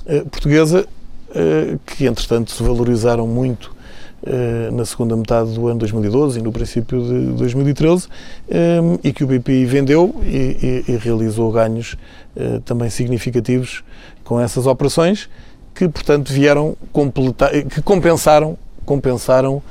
[0.05, 0.87] eh, portuguesa
[1.35, 3.77] eh, que, entretanto, se valorizaram muito
[4.21, 8.07] eh, na segunda metade do ano 2012 e no princípio de 2013
[8.49, 11.95] eh, e que o BPI vendeu e, e, e realizou ganhos
[12.35, 13.81] eh, também significativos
[14.25, 15.29] com essas operações
[15.79, 19.63] que portanto vieram completar que compensaram compensaram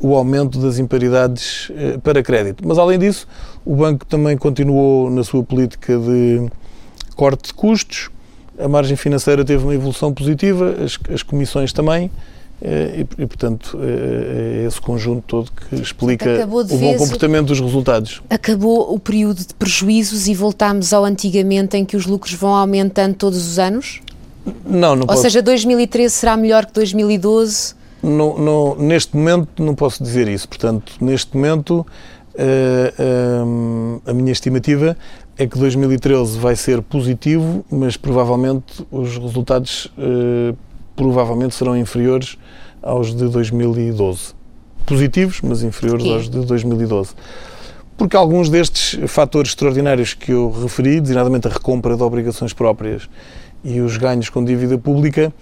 [0.00, 1.70] o aumento das imparidades
[2.02, 3.28] para crédito mas além disso
[3.66, 6.48] o banco também continuou na sua política de
[7.14, 8.08] corte de custos
[8.58, 12.10] a margem financeira teve uma evolução positiva as, as comissões também
[12.62, 18.22] eh, e, e, portanto, é esse conjunto todo que explica o bom comportamento dos resultados.
[18.30, 23.14] Acabou o período de prejuízos e voltámos ao antigamente em que os lucros vão aumentando
[23.16, 24.00] todos os anos?
[24.64, 25.22] Não, não Ou posso...
[25.22, 27.74] seja, 2013 será melhor que 2012?
[28.02, 30.46] Não, não, neste momento não posso dizer isso.
[30.48, 31.86] Portanto, neste momento
[32.34, 34.96] uh, uh, a minha estimativa
[35.38, 40.56] é que 2013 vai ser positivo, mas provavelmente os resultados uh,
[40.94, 42.36] provavelmente serão inferiores
[42.82, 44.34] aos de 2012.
[44.84, 47.14] Positivos, mas inferiores aos de 2012.
[47.96, 53.08] Porque alguns destes fatores extraordinários que eu referi, designadamente a recompra de obrigações próprias
[53.64, 55.32] e os ganhos com dívida pública,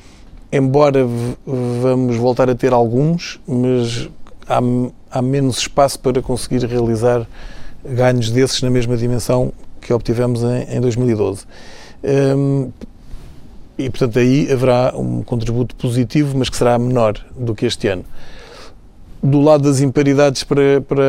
[0.50, 1.06] embora
[1.44, 4.08] vamos voltar a ter alguns, mas
[4.48, 4.60] há,
[5.10, 7.26] há menos espaço para conseguir realizar
[7.84, 11.44] ganhos desses na mesma dimensão que obtivemos em, em 2012.
[12.04, 12.70] Um,
[13.76, 18.04] e, portanto, aí haverá um contributo positivo, mas que será menor do que este ano.
[19.20, 21.04] Do lado das imparidades para, para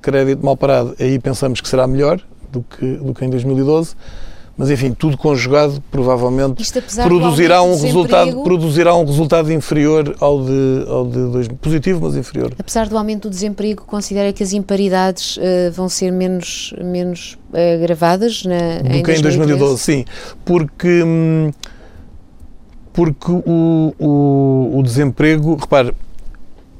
[0.00, 3.94] crédito mal parado, aí pensamos que será melhor do que, do que em 2012
[4.58, 6.62] mas enfim, tudo conjugado provavelmente
[7.04, 12.52] produzirá um resultado produzirá um resultado inferior ao de, ao de dois, positivo, mas inferior.
[12.58, 15.40] Apesar do aumento do desemprego, considera que as imparidades uh,
[15.72, 19.18] vão ser menos menos uh, agravadas na, do em que 2013?
[19.20, 20.04] em 2012, sim,
[20.44, 21.52] porque hum,
[22.98, 25.94] porque o, o, o desemprego, repare,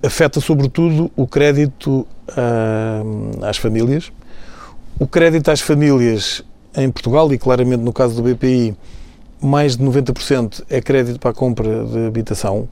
[0.03, 4.11] afeta sobretudo o crédito uh, às famílias.
[4.99, 6.43] O crédito às famílias
[6.79, 8.75] em Portugal, e claramente no caso do BPI,
[9.41, 12.69] mais de 90% é crédito para a compra de habitação.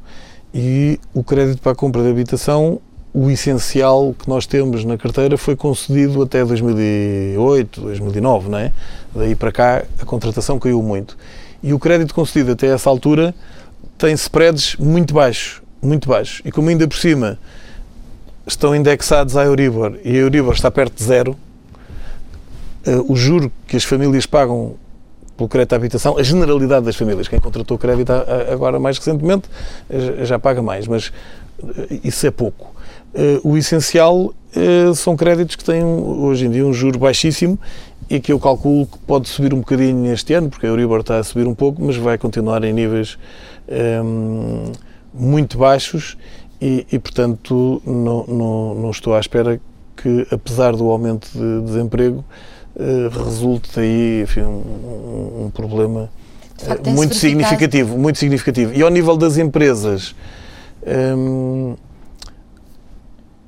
[0.54, 2.80] E o crédito para a compra de habitação,
[3.12, 8.72] o essencial que nós temos na carteira foi concedido até 2008, 2009, não é?
[9.14, 11.16] Daí para cá a contratação caiu muito
[11.62, 13.34] e o crédito concedido até essa altura
[13.98, 16.42] tem spreads muito baixos, muito baixos.
[16.44, 17.38] E como ainda por cima
[18.46, 21.36] estão indexados à Euribor e a Euribor está perto de zero,
[23.08, 24.74] o juro que as famílias pagam
[25.36, 28.10] pelo crédito à habitação, a generalidade das famílias, quem contratou crédito
[28.50, 29.48] agora mais recentemente
[30.22, 31.12] já paga mais, mas
[32.02, 32.74] isso é pouco.
[33.42, 34.32] O essencial
[34.94, 37.58] são créditos que têm hoje em dia um juro baixíssimo
[38.08, 41.18] e que eu calculo que pode subir um bocadinho este ano, porque a Euribor está
[41.18, 43.18] a subir um pouco, mas vai continuar em níveis
[44.04, 44.72] um,
[45.12, 46.16] muito baixos
[46.60, 49.60] e, e portanto, não, não, não, estou à espera
[49.96, 52.24] que, apesar do aumento de desemprego,
[53.24, 56.10] resulte daí enfim, um, um problema
[56.58, 58.72] facto, muito significativo, muito significativo.
[58.74, 60.14] E ao nível das empresas,
[61.16, 61.74] um,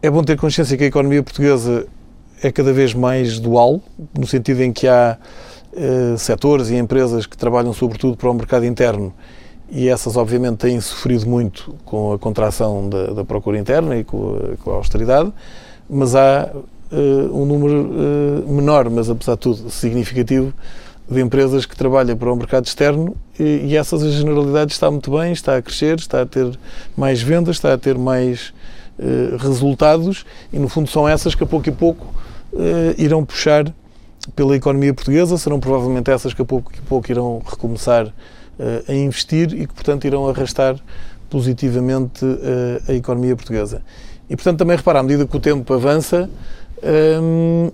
[0.03, 1.87] é bom ter consciência que a economia portuguesa
[2.43, 3.81] é cada vez mais dual,
[4.17, 5.19] no sentido em que há
[5.73, 9.13] uh, setores e empresas que trabalham sobretudo para o mercado interno
[9.71, 14.37] e essas obviamente têm sofrido muito com a contração da, da procura interna e com
[14.37, 15.33] a, com a, austeridade,
[15.89, 16.51] mas há
[17.33, 20.53] um número uh, menor, mas apesar de tudo significativo,
[21.11, 25.11] de empresas que trabalham para o mercado externo e, e essas a generalidade está muito
[25.11, 26.59] bem, está a crescer, está a ter
[26.97, 28.53] mais vendas, está a ter mais
[28.99, 32.07] uh, resultados e no fundo são essas que a pouco e pouco
[32.97, 33.71] irão puxar
[34.35, 38.11] pela economia portuguesa, serão provavelmente essas que a pouco e pouco irão recomeçar
[38.89, 40.77] a investir e que, portanto, irão arrastar
[41.29, 42.25] positivamente
[42.89, 43.83] a economia portuguesa.
[44.29, 46.29] E, portanto, também reparar, à medida que o tempo avança,
[46.83, 47.71] um,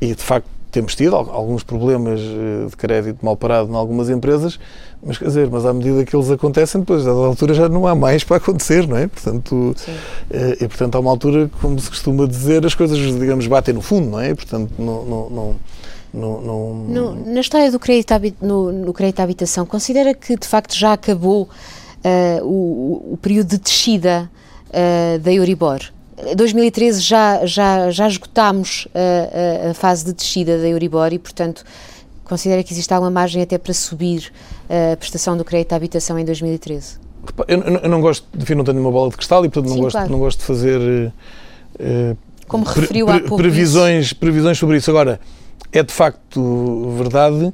[0.00, 4.60] e de facto temos tido alguns problemas de crédito mal parado em algumas empresas,
[5.02, 7.94] mas quer dizer, mas à medida que eles acontecem, depois, a altura já não há
[7.94, 9.06] mais para acontecer, não é?
[9.06, 9.74] Portanto,
[10.60, 14.10] e portanto, há uma altura, como se costuma dizer, as coisas, digamos, batem no fundo,
[14.10, 14.34] não é?
[14.34, 15.56] Portanto, não, não, não
[16.16, 16.74] no, no...
[16.88, 20.92] No, na história do crédito, no, no crédito à habitação, considera que de facto já
[20.92, 24.30] acabou uh, o, o, período de descida
[24.68, 25.80] uh, da Euribor?
[26.34, 31.62] 2013 já, já, já esgotámos a, a, fase de descida da Euribor e, portanto,
[32.24, 34.32] considera que existe alguma margem até para subir
[34.68, 36.98] a prestação do crédito à habitação em 2013?
[37.48, 39.82] Eu, eu não gosto, enfim, não tenho uma bola de cristal e, portanto, não, Sim,
[39.82, 40.10] gosto, claro.
[40.10, 41.12] não gosto de fazer.
[41.74, 42.16] Uh,
[42.48, 43.20] Como referiu pre.
[43.36, 44.90] Previsões, previsões sobre isso.
[44.90, 45.20] Agora,
[45.72, 47.52] é de facto verdade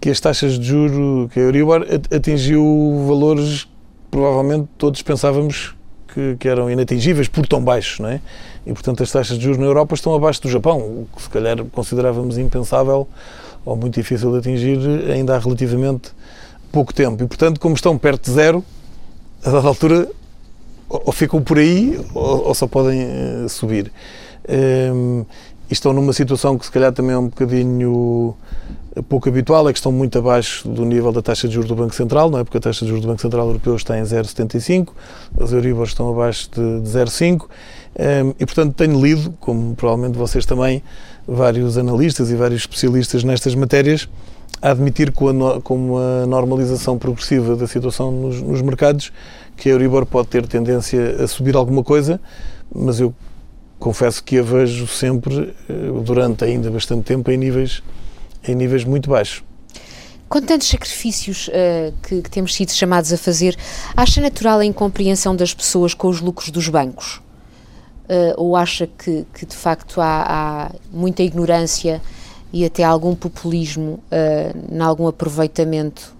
[0.00, 3.68] que as taxas de juro, que a Euribor atingiu valores
[4.10, 5.74] provavelmente todos pensávamos
[6.12, 8.20] que, que, eram inatingíveis por tão baixos, não é?
[8.66, 11.30] E portanto as taxas de juros na Europa estão abaixo do Japão, o que se
[11.30, 13.08] calhar considerávamos impensável
[13.64, 14.78] ou muito difícil de atingir
[15.10, 16.10] ainda há relativamente
[16.70, 17.22] pouco tempo.
[17.22, 18.64] E portanto, como estão perto de zero,
[19.44, 20.08] a dada altura
[20.88, 23.90] ou ficam por aí ou, ou só podem uh, subir.
[24.48, 25.24] Um,
[25.70, 28.34] e estão numa situação que se calhar também é um bocadinho
[29.00, 31.94] pouco habitual, é que estão muito abaixo do nível da taxa de juros do Banco
[31.94, 32.44] Central, não é?
[32.44, 34.88] Porque a taxa de juros do Banco Central Europeu está em 0,75,
[35.40, 40.44] as Euribor estão abaixo de, de 0,5 um, e, portanto, tenho lido, como provavelmente vocês
[40.44, 40.82] também,
[41.26, 44.08] vários analistas e vários especialistas nestas matérias
[44.60, 49.12] a admitir com a, com a normalização progressiva da situação nos, nos mercados
[49.56, 52.20] que a Euribor pode ter tendência a subir alguma coisa,
[52.74, 53.14] mas eu
[53.78, 55.74] confesso que a vejo sempre, eh,
[56.04, 57.82] durante ainda bastante tempo, em níveis,
[58.46, 59.42] em níveis muito baixos.
[60.28, 63.56] Com tantos sacrifícios uh, que, que, temos sido chamados a fazer,
[63.94, 67.20] acha natural a incompreensão das pessoas com os lucros dos bancos?
[68.04, 72.00] Uh, ou acha que, que de facto há, há, muita ignorância
[72.52, 76.14] e até algum populismo uh, em algum aproveitamento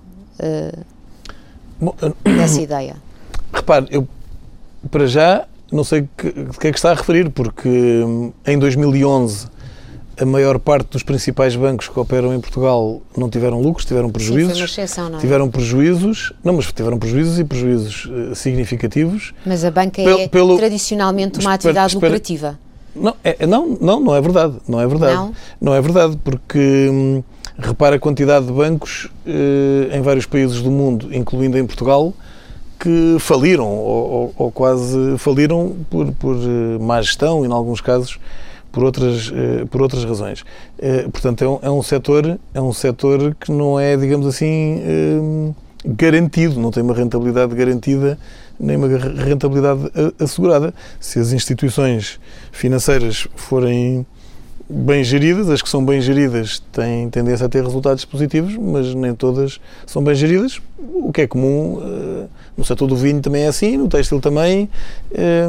[1.81, 2.97] Bom, dessa ideia?
[3.53, 4.07] Repare, eu
[4.91, 8.59] para já não sei que, de que é que está a referir, porque hum, em
[8.59, 9.47] 2011
[10.23, 14.57] a maior parte dos principais bancos que operam em Portugal não tiveram lucros, tiveram prejuízos.
[14.57, 15.21] Sim, exceção, não é?
[15.21, 19.35] Tiveram prejuízos, não, mas tiveram prejuízos e prejuízos uh, significativos.
[19.45, 22.59] Mas a banca é pelo, tradicionalmente uma atividade lucrativa.
[22.95, 24.55] Não, é, não, não, não é verdade.
[24.69, 25.15] Não é verdade.
[25.15, 27.23] Não, não é verdade, porque hum,
[27.59, 32.15] repara a quantidade de bancos uh, em vários países do mundo, incluindo em Portugal,
[32.79, 37.81] que faliram ou, ou, ou quase faliram por, por eh, má gestão e, em alguns
[37.81, 38.19] casos,
[38.73, 40.45] por outras, eh, por outras razões.
[40.79, 45.55] Eh, portanto, é um, é um setor é um setor que não é, digamos assim,
[45.85, 48.19] garantido, não tem uma rentabilidade garantida
[48.59, 50.73] nem uma rentabilidade assegurada.
[51.01, 52.21] Se as instituições
[52.53, 54.07] financeiras forem
[54.73, 59.15] bem geridas, as que são bem geridas têm tendência a ter resultados positivos, mas nem
[59.15, 63.49] todas são bem geridas, o que é comum uh, no setor do vinho também é
[63.49, 64.69] assim, no têxtil também.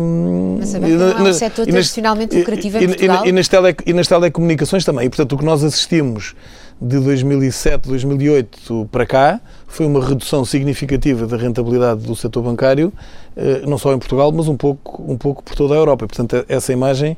[0.02, 3.26] Um, mas a banca não é um setor tradicionalmente lucrativo em Portugal?
[3.26, 5.06] E, e, nas tele, e nas telecomunicações também.
[5.06, 6.36] E, portanto, o que nós assistimos
[6.82, 12.92] de 2007, 2008 para cá foi uma redução significativa da rentabilidade do setor bancário,
[13.38, 16.06] uh, não só em Portugal, mas um pouco, um pouco por toda a Europa.
[16.06, 17.18] E, portanto, essa imagem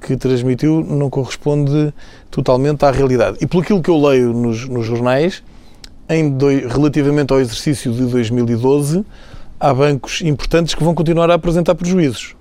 [0.00, 1.92] que transmitiu não corresponde
[2.30, 3.38] totalmente à realidade.
[3.40, 5.42] E pelo que eu leio nos, nos jornais,
[6.08, 6.36] em
[6.68, 9.04] relativamente ao exercício de 2012,
[9.58, 12.34] há bancos importantes que vão continuar a apresentar prejuízos.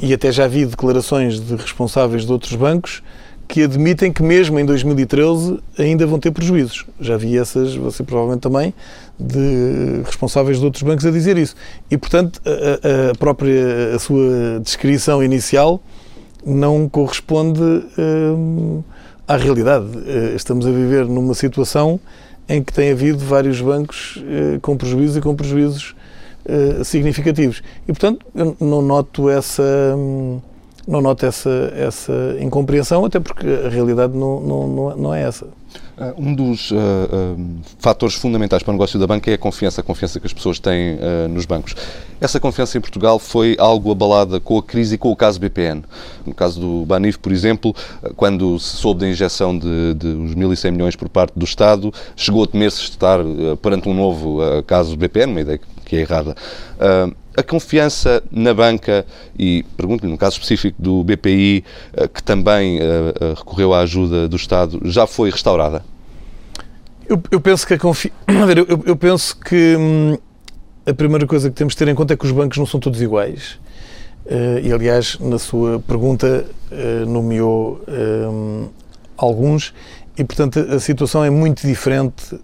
[0.00, 3.02] E até já vi declarações de responsáveis de outros bancos
[3.50, 6.86] que admitem que mesmo em 2013 ainda vão ter prejuízos.
[7.00, 8.72] Já vi essas, você provavelmente também,
[9.18, 11.56] de responsáveis de outros bancos a dizer isso.
[11.90, 15.82] E, portanto, a, a própria a sua descrição inicial
[16.44, 17.62] não corresponde
[17.98, 18.82] hum,
[19.26, 19.86] à realidade.
[20.06, 22.00] Eh, estamos a viver numa situação
[22.48, 25.94] em que tem havido vários bancos eh, com prejuízos e com prejuízos
[26.44, 27.62] eh, significativos.
[27.84, 29.62] E, portanto, eu não noto essa.
[29.96, 30.40] Hum,
[30.88, 35.46] não noto essa, essa incompreensão, até porque a realidade não, não, não é essa.
[36.00, 39.82] Ah, um dos uh, uh, fatores fundamentais para o negócio da banca é a confiança,
[39.82, 41.76] a confiança que as pessoas têm uh, nos bancos.
[42.18, 45.82] Essa confiança em Portugal foi algo abalada com a crise e com o caso BPN.
[46.24, 47.76] No caso do Banif, por exemplo,
[48.16, 52.44] quando se soube da injeção de, de uns 1.100 milhões por parte do Estado, chegou
[52.44, 53.20] a temer-se estar
[53.60, 56.34] perante um novo caso BPN, uma ideia que é errada
[57.40, 59.04] a confiança na banca,
[59.38, 61.64] e pergunto-lhe, no caso específico do BPI,
[61.94, 65.84] eh, que também uh, recorreu à ajuda do Estado, já foi restaurada?
[67.08, 68.16] Eu, eu penso que a confiança.
[68.56, 70.16] Eu, eu, penso que hum,
[70.86, 72.78] a primeira coisa que temos de ter em conta é que os bancos não são
[72.78, 73.58] todos iguais.
[74.62, 76.46] E, aliás, na sua pergunta,
[77.08, 78.68] nomeou hum,
[79.16, 79.74] alguns,
[80.16, 82.38] e, portanto, a situação é muito diferente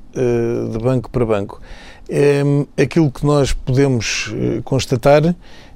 [0.72, 1.60] de banco para banco.
[2.08, 5.34] Ehm, aquilo que nós podemos eh, constatar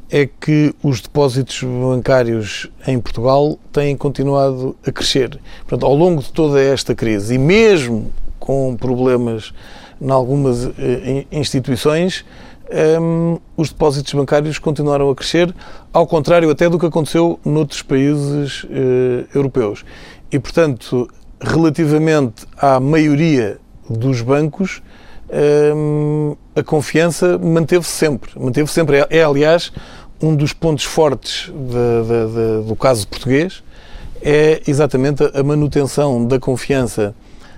[0.08, 5.40] é que os depósitos bancários em Portugal têm continuado a crescer.
[5.60, 9.52] Portanto, ao longo de toda esta crise, e mesmo com problemas
[10.00, 12.24] em algumas eh, instituições,
[12.70, 15.52] um, ehm, os depósitos bancários continuaram a crescer,
[15.92, 19.84] ao contrário até do que aconteceu noutros países uh, europeus.
[20.30, 21.08] E, portanto,
[21.40, 23.58] relativamente à maioria
[23.88, 24.80] dos bancos,
[25.32, 28.30] Hum, a confiança manteve-se sempre.
[28.36, 28.98] Manteve sempre.
[28.98, 29.72] É, é, aliás,
[30.20, 33.62] um dos pontos fortes de, de, de, do caso português
[34.22, 37.14] é exatamente a manutenção da confiança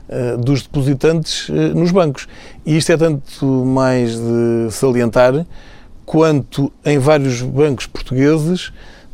[0.09, 2.29] uh, dos depositantes uh, nos bancos.
[2.64, 5.45] E isto é tanto mais de salientar
[6.05, 8.73] quanto em vários bancos portugueses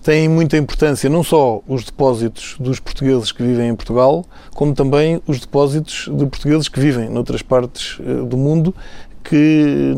[0.08, 5.20] têm muita importância não só os depósitos dos portugueses que vivem em Portugal, como também
[5.26, 8.74] os depósitos de portugueses que vivem noutras partes eh, do mundo,
[9.22, 9.92] que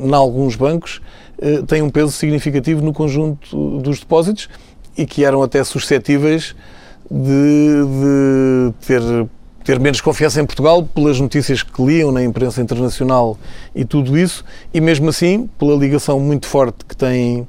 [0.00, 1.02] em alguns bancos
[1.38, 4.48] eh, têm um peso significativo no conjunto dos depósitos
[4.96, 6.56] e que eram até suscetíveis
[7.10, 9.02] de, de ter
[9.64, 13.38] ter menos confiança em Portugal pelas notícias que liam na imprensa internacional
[13.74, 14.44] e tudo isso,
[14.74, 17.46] e mesmo assim, pela ligação muito forte que têm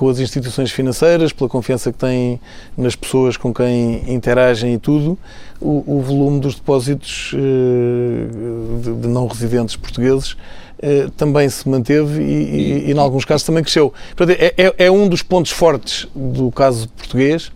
[0.00, 2.40] com as instituições financeiras, pela confiança que têm
[2.74, 5.18] nas pessoas com quem interagem e tudo,
[5.60, 12.22] o, o volume dos depósitos uh, de, de, não residentes portugueses uh, também se manteve
[12.22, 13.92] e, e, e, em alguns casos, também cresceu.
[14.16, 17.52] Portanto, é, é, é um dos pontos fortes do caso português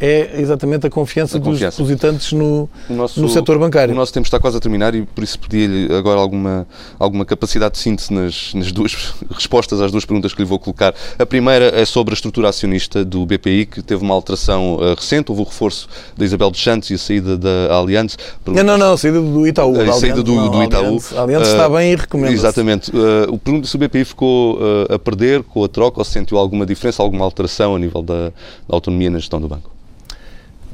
[0.00, 1.82] é exatamente a confiança, a confiança.
[1.82, 3.94] dos depositantes no, nosso, no setor bancário.
[3.94, 6.66] O nosso tempo está quase a terminar e por isso pedia-lhe agora alguma,
[6.98, 10.94] alguma capacidade de síntese nas, nas duas respostas às duas perguntas que lhe vou colocar.
[11.18, 15.30] A primeira é sobre a estrutura acionista do BPI, que teve uma alteração uh, recente,
[15.30, 18.16] houve o reforço da Isabel dos Santos e a saída da Allianz.
[18.46, 19.80] Não, não, não, a saída do Itaú.
[19.80, 20.98] A saída do, não, do Itaú.
[21.16, 22.34] A Allianz está bem e recomenda -se.
[22.34, 22.90] Exatamente.
[22.90, 26.12] Uh, o pergunto se o BPI ficou uh, a perder com a troca ou se
[26.12, 28.30] sentiu alguma diferença, alguma alteração a nível da,
[28.68, 29.74] da autonomia na gestão do banco.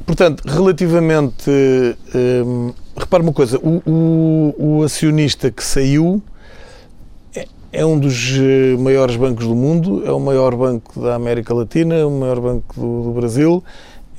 [0.05, 1.49] Portanto, relativamente.
[2.15, 6.21] Hum, repare uma coisa: o, o, o acionista que saiu
[7.35, 11.53] é, é, um dos eh, maiores bancos do mundo, é o maior banco da América
[11.53, 13.63] Latina, é o maior banco do, do Brasil,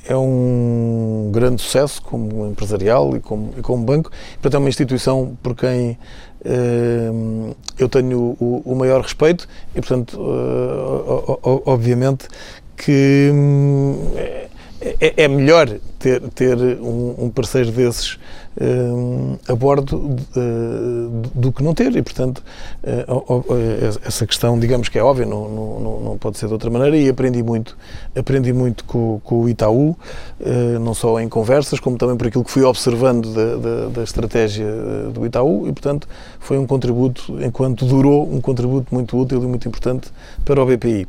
[0.07, 4.11] é um grande sucesso como empresarial e como, e como banco.
[4.33, 5.97] Portanto, é uma instituição por quem
[7.13, 12.27] hum, eu tenho o, o, maior respeito e, portanto, uh, obviamente
[12.75, 13.31] que.
[13.33, 13.97] Hum,
[14.99, 18.17] é, é, melhor ter, ter um, um parceiro desses
[18.59, 21.95] um, a bordo uh, do que não ter.
[21.95, 22.43] E, portanto,
[22.83, 26.95] uh, essa questão, digamos que é óbvia, não, não, não pode ser de outra maneira.
[26.97, 27.77] E aprendi muito,
[28.15, 32.43] aprendi muito com, com o Itaú, uh, não só em conversas, como também por aquilo
[32.43, 34.67] que fui observando da, da, da estratégia
[35.13, 35.67] do Itaú.
[35.67, 36.07] E, portanto,
[36.39, 40.11] foi um contributo, enquanto durou, um contributo muito útil e muito importante
[40.45, 41.07] para o BPI.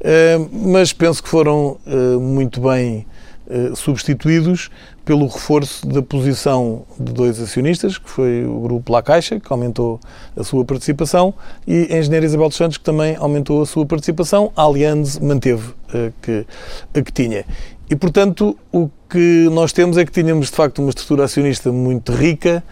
[0.00, 3.06] Eh, mas penso que foram eh, muito bem
[3.48, 4.70] eh, substituídos
[5.04, 10.00] pelo reforço da posição de dois acionistas, que foi o grupo La Caixa, que aumentou
[10.36, 11.32] a sua participação,
[11.64, 14.50] e a engenheira Isabel dos Santos, que também aumentou a sua participação.
[14.56, 16.44] A Allianz manteve a que,
[16.92, 17.44] a que tinha.
[17.88, 22.12] E, portanto, o que nós temos é que tínhamos, de facto, uma estrutura acionista muito
[22.12, 22.62] rica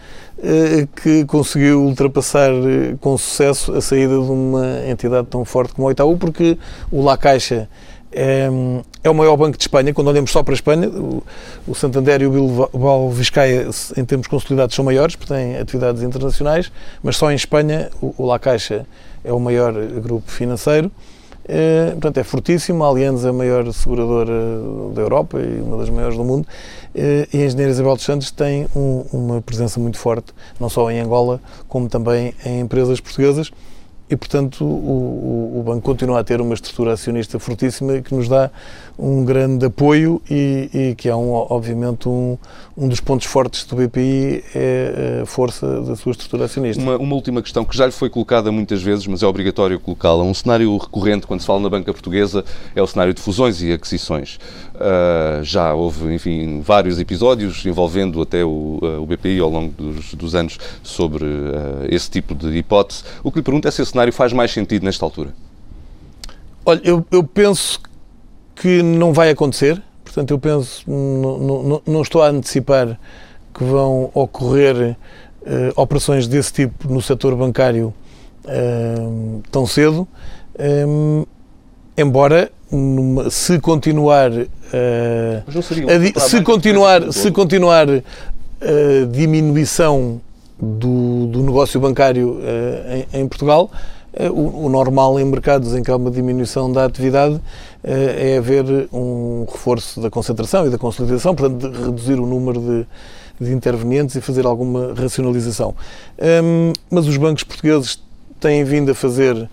[0.43, 5.87] eh, que conseguiu ultrapassar eh, com sucesso a saída de uma entidade tão forte como
[5.87, 6.57] o Itaú, porque
[6.91, 7.69] o La Caixa
[8.11, 8.49] é,
[9.03, 9.93] é, o maior banco de Espanha.
[9.93, 10.89] Quando olhamos só para a Espanha,
[11.67, 16.71] o, Santander e o Bilbao Vizcaya, em termos consolidados, são maiores, porque têm atividades internacionais,
[17.01, 18.85] mas só em Espanha o La Caixa
[19.23, 20.91] é o maior grupo financeiro.
[21.47, 22.83] É, portanto, é fortíssimo.
[22.83, 24.33] A Allianz é a maior seguradora
[24.93, 26.47] da Europa e uma das maiores do mundo.
[26.93, 30.89] É, e a Engenharia Isabel dos Santos tem um, uma presença muito forte, não só
[30.89, 33.51] em Angola, como também em empresas portuguesas
[34.09, 38.29] e, portanto, o, o, o, banco continua a ter uma estrutura acionista fortíssima que nos
[38.29, 38.51] dá
[38.97, 42.37] um grande apoio e, e que é, um, obviamente, um,
[42.77, 46.81] um dos pontos fortes do BPI é a força da sua estrutura acionista.
[46.81, 50.23] Uma, uma última questão que já lhe foi colocada muitas vezes, mas é obrigatório colocá-la.
[50.23, 53.73] Um cenário recorrente quando se fala na banca portuguesa é o cenário de fusões e
[53.73, 54.39] aquisições.
[54.75, 60.13] Uh, já houve, enfim, vários episódios envolvendo até o, uh, o BPI ao longo dos,
[60.13, 63.03] dos anos sobre uh, esse tipo de hipótese.
[63.23, 65.33] O que lhe pergunto é se esse cenário faz mais sentido nesta altura.
[66.65, 67.94] Olha, eu, eu penso que
[68.83, 69.81] não vai acontecer.
[70.03, 72.97] Portanto, eu penso, não, não, não estou a antecipar
[73.53, 74.95] que vão ocorrer uh,
[75.75, 77.93] operações desse tipo no setor bancário
[78.45, 80.07] uh, tão cedo,
[80.87, 81.25] um,
[81.97, 90.19] embora numa, se continuar a, se continuar se continuar a diminuição
[90.59, 92.39] do, do negócio bancário
[93.13, 93.69] em, em Portugal
[94.17, 97.39] eh, o, o, normal em mercados em que há uma diminuição da atividade eh,
[97.87, 103.53] é haver um reforço da concentração e da consolidação, portanto, reduzir o número de, de
[103.53, 105.75] intervenientes e fazer alguma racionalização.
[106.43, 108.01] Um, mas os bancos portugueses
[108.39, 109.47] têm vindo a fazer, uh,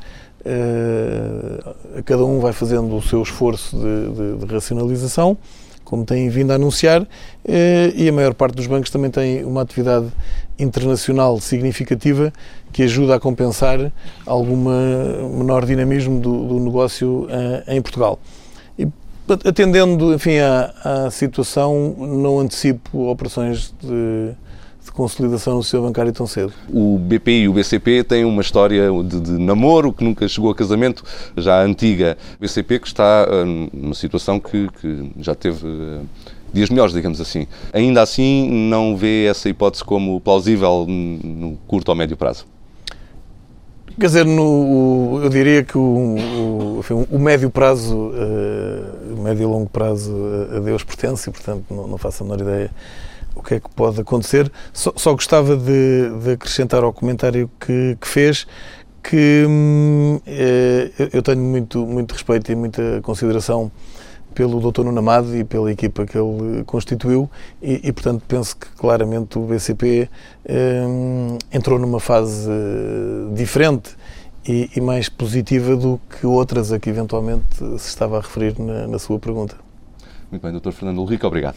[2.05, 5.37] cada um vai fazendo o seu esforço de, de, de racionalização,
[5.85, 7.09] como têm vindo a anunciar, uh,
[7.95, 10.07] e a maior parte dos bancos também tem uma atividade
[10.59, 12.33] internacional significativa
[12.73, 13.93] que ajuda a compensar
[14.27, 14.57] algum
[15.37, 17.29] menor dinamismo do, do negócio uh,
[17.69, 18.19] em Portugal.
[18.79, 18.89] E,
[19.45, 24.35] atendendo, enfim, à, à, situação, não antecipo operações de,
[24.85, 26.53] de consolidação no sistema bancário tão cedo.
[26.73, 30.55] O BPI e o BCP têm uma história de, de, namoro que nunca chegou a
[30.55, 31.05] casamento,
[31.37, 32.17] já antiga.
[32.37, 36.07] O BCP que está uh, numa situação que, que já teve uh,
[36.53, 37.47] dias melhores, digamos assim.
[37.73, 42.47] Ainda assim, não vê essa hipótese como plausível no curto ou médio prazo?
[43.99, 49.43] Quer dizer, no, eu diria que o, o, enfim, o médio prazo, uh, o médio
[49.43, 50.15] e longo prazo
[50.57, 52.71] a Deus pertence e, portanto, não, não faço a menor ideia
[53.35, 54.51] o que é que pode acontecer.
[54.73, 58.47] Só, só gostava de, de, acrescentar ao comentário que, que fez
[59.03, 63.71] que hum, eh, eu tenho muito, muito respeito e muita consideração
[64.35, 64.85] pelo Dr.
[64.85, 67.31] Nuno Amado e pela equipa que ele constituiu
[67.63, 70.09] e, e portanto, penso que claramente o BCP
[70.49, 72.51] um, entrou numa fase
[73.35, 73.97] diferente
[74.47, 78.89] e, e, mais positiva do que outras a que eventualmente se estava a referir na,
[78.89, 79.57] na sua pergunta.
[80.31, 80.73] Muito bem, Dr.
[80.73, 81.57] Fernando Ulrico, obrigado.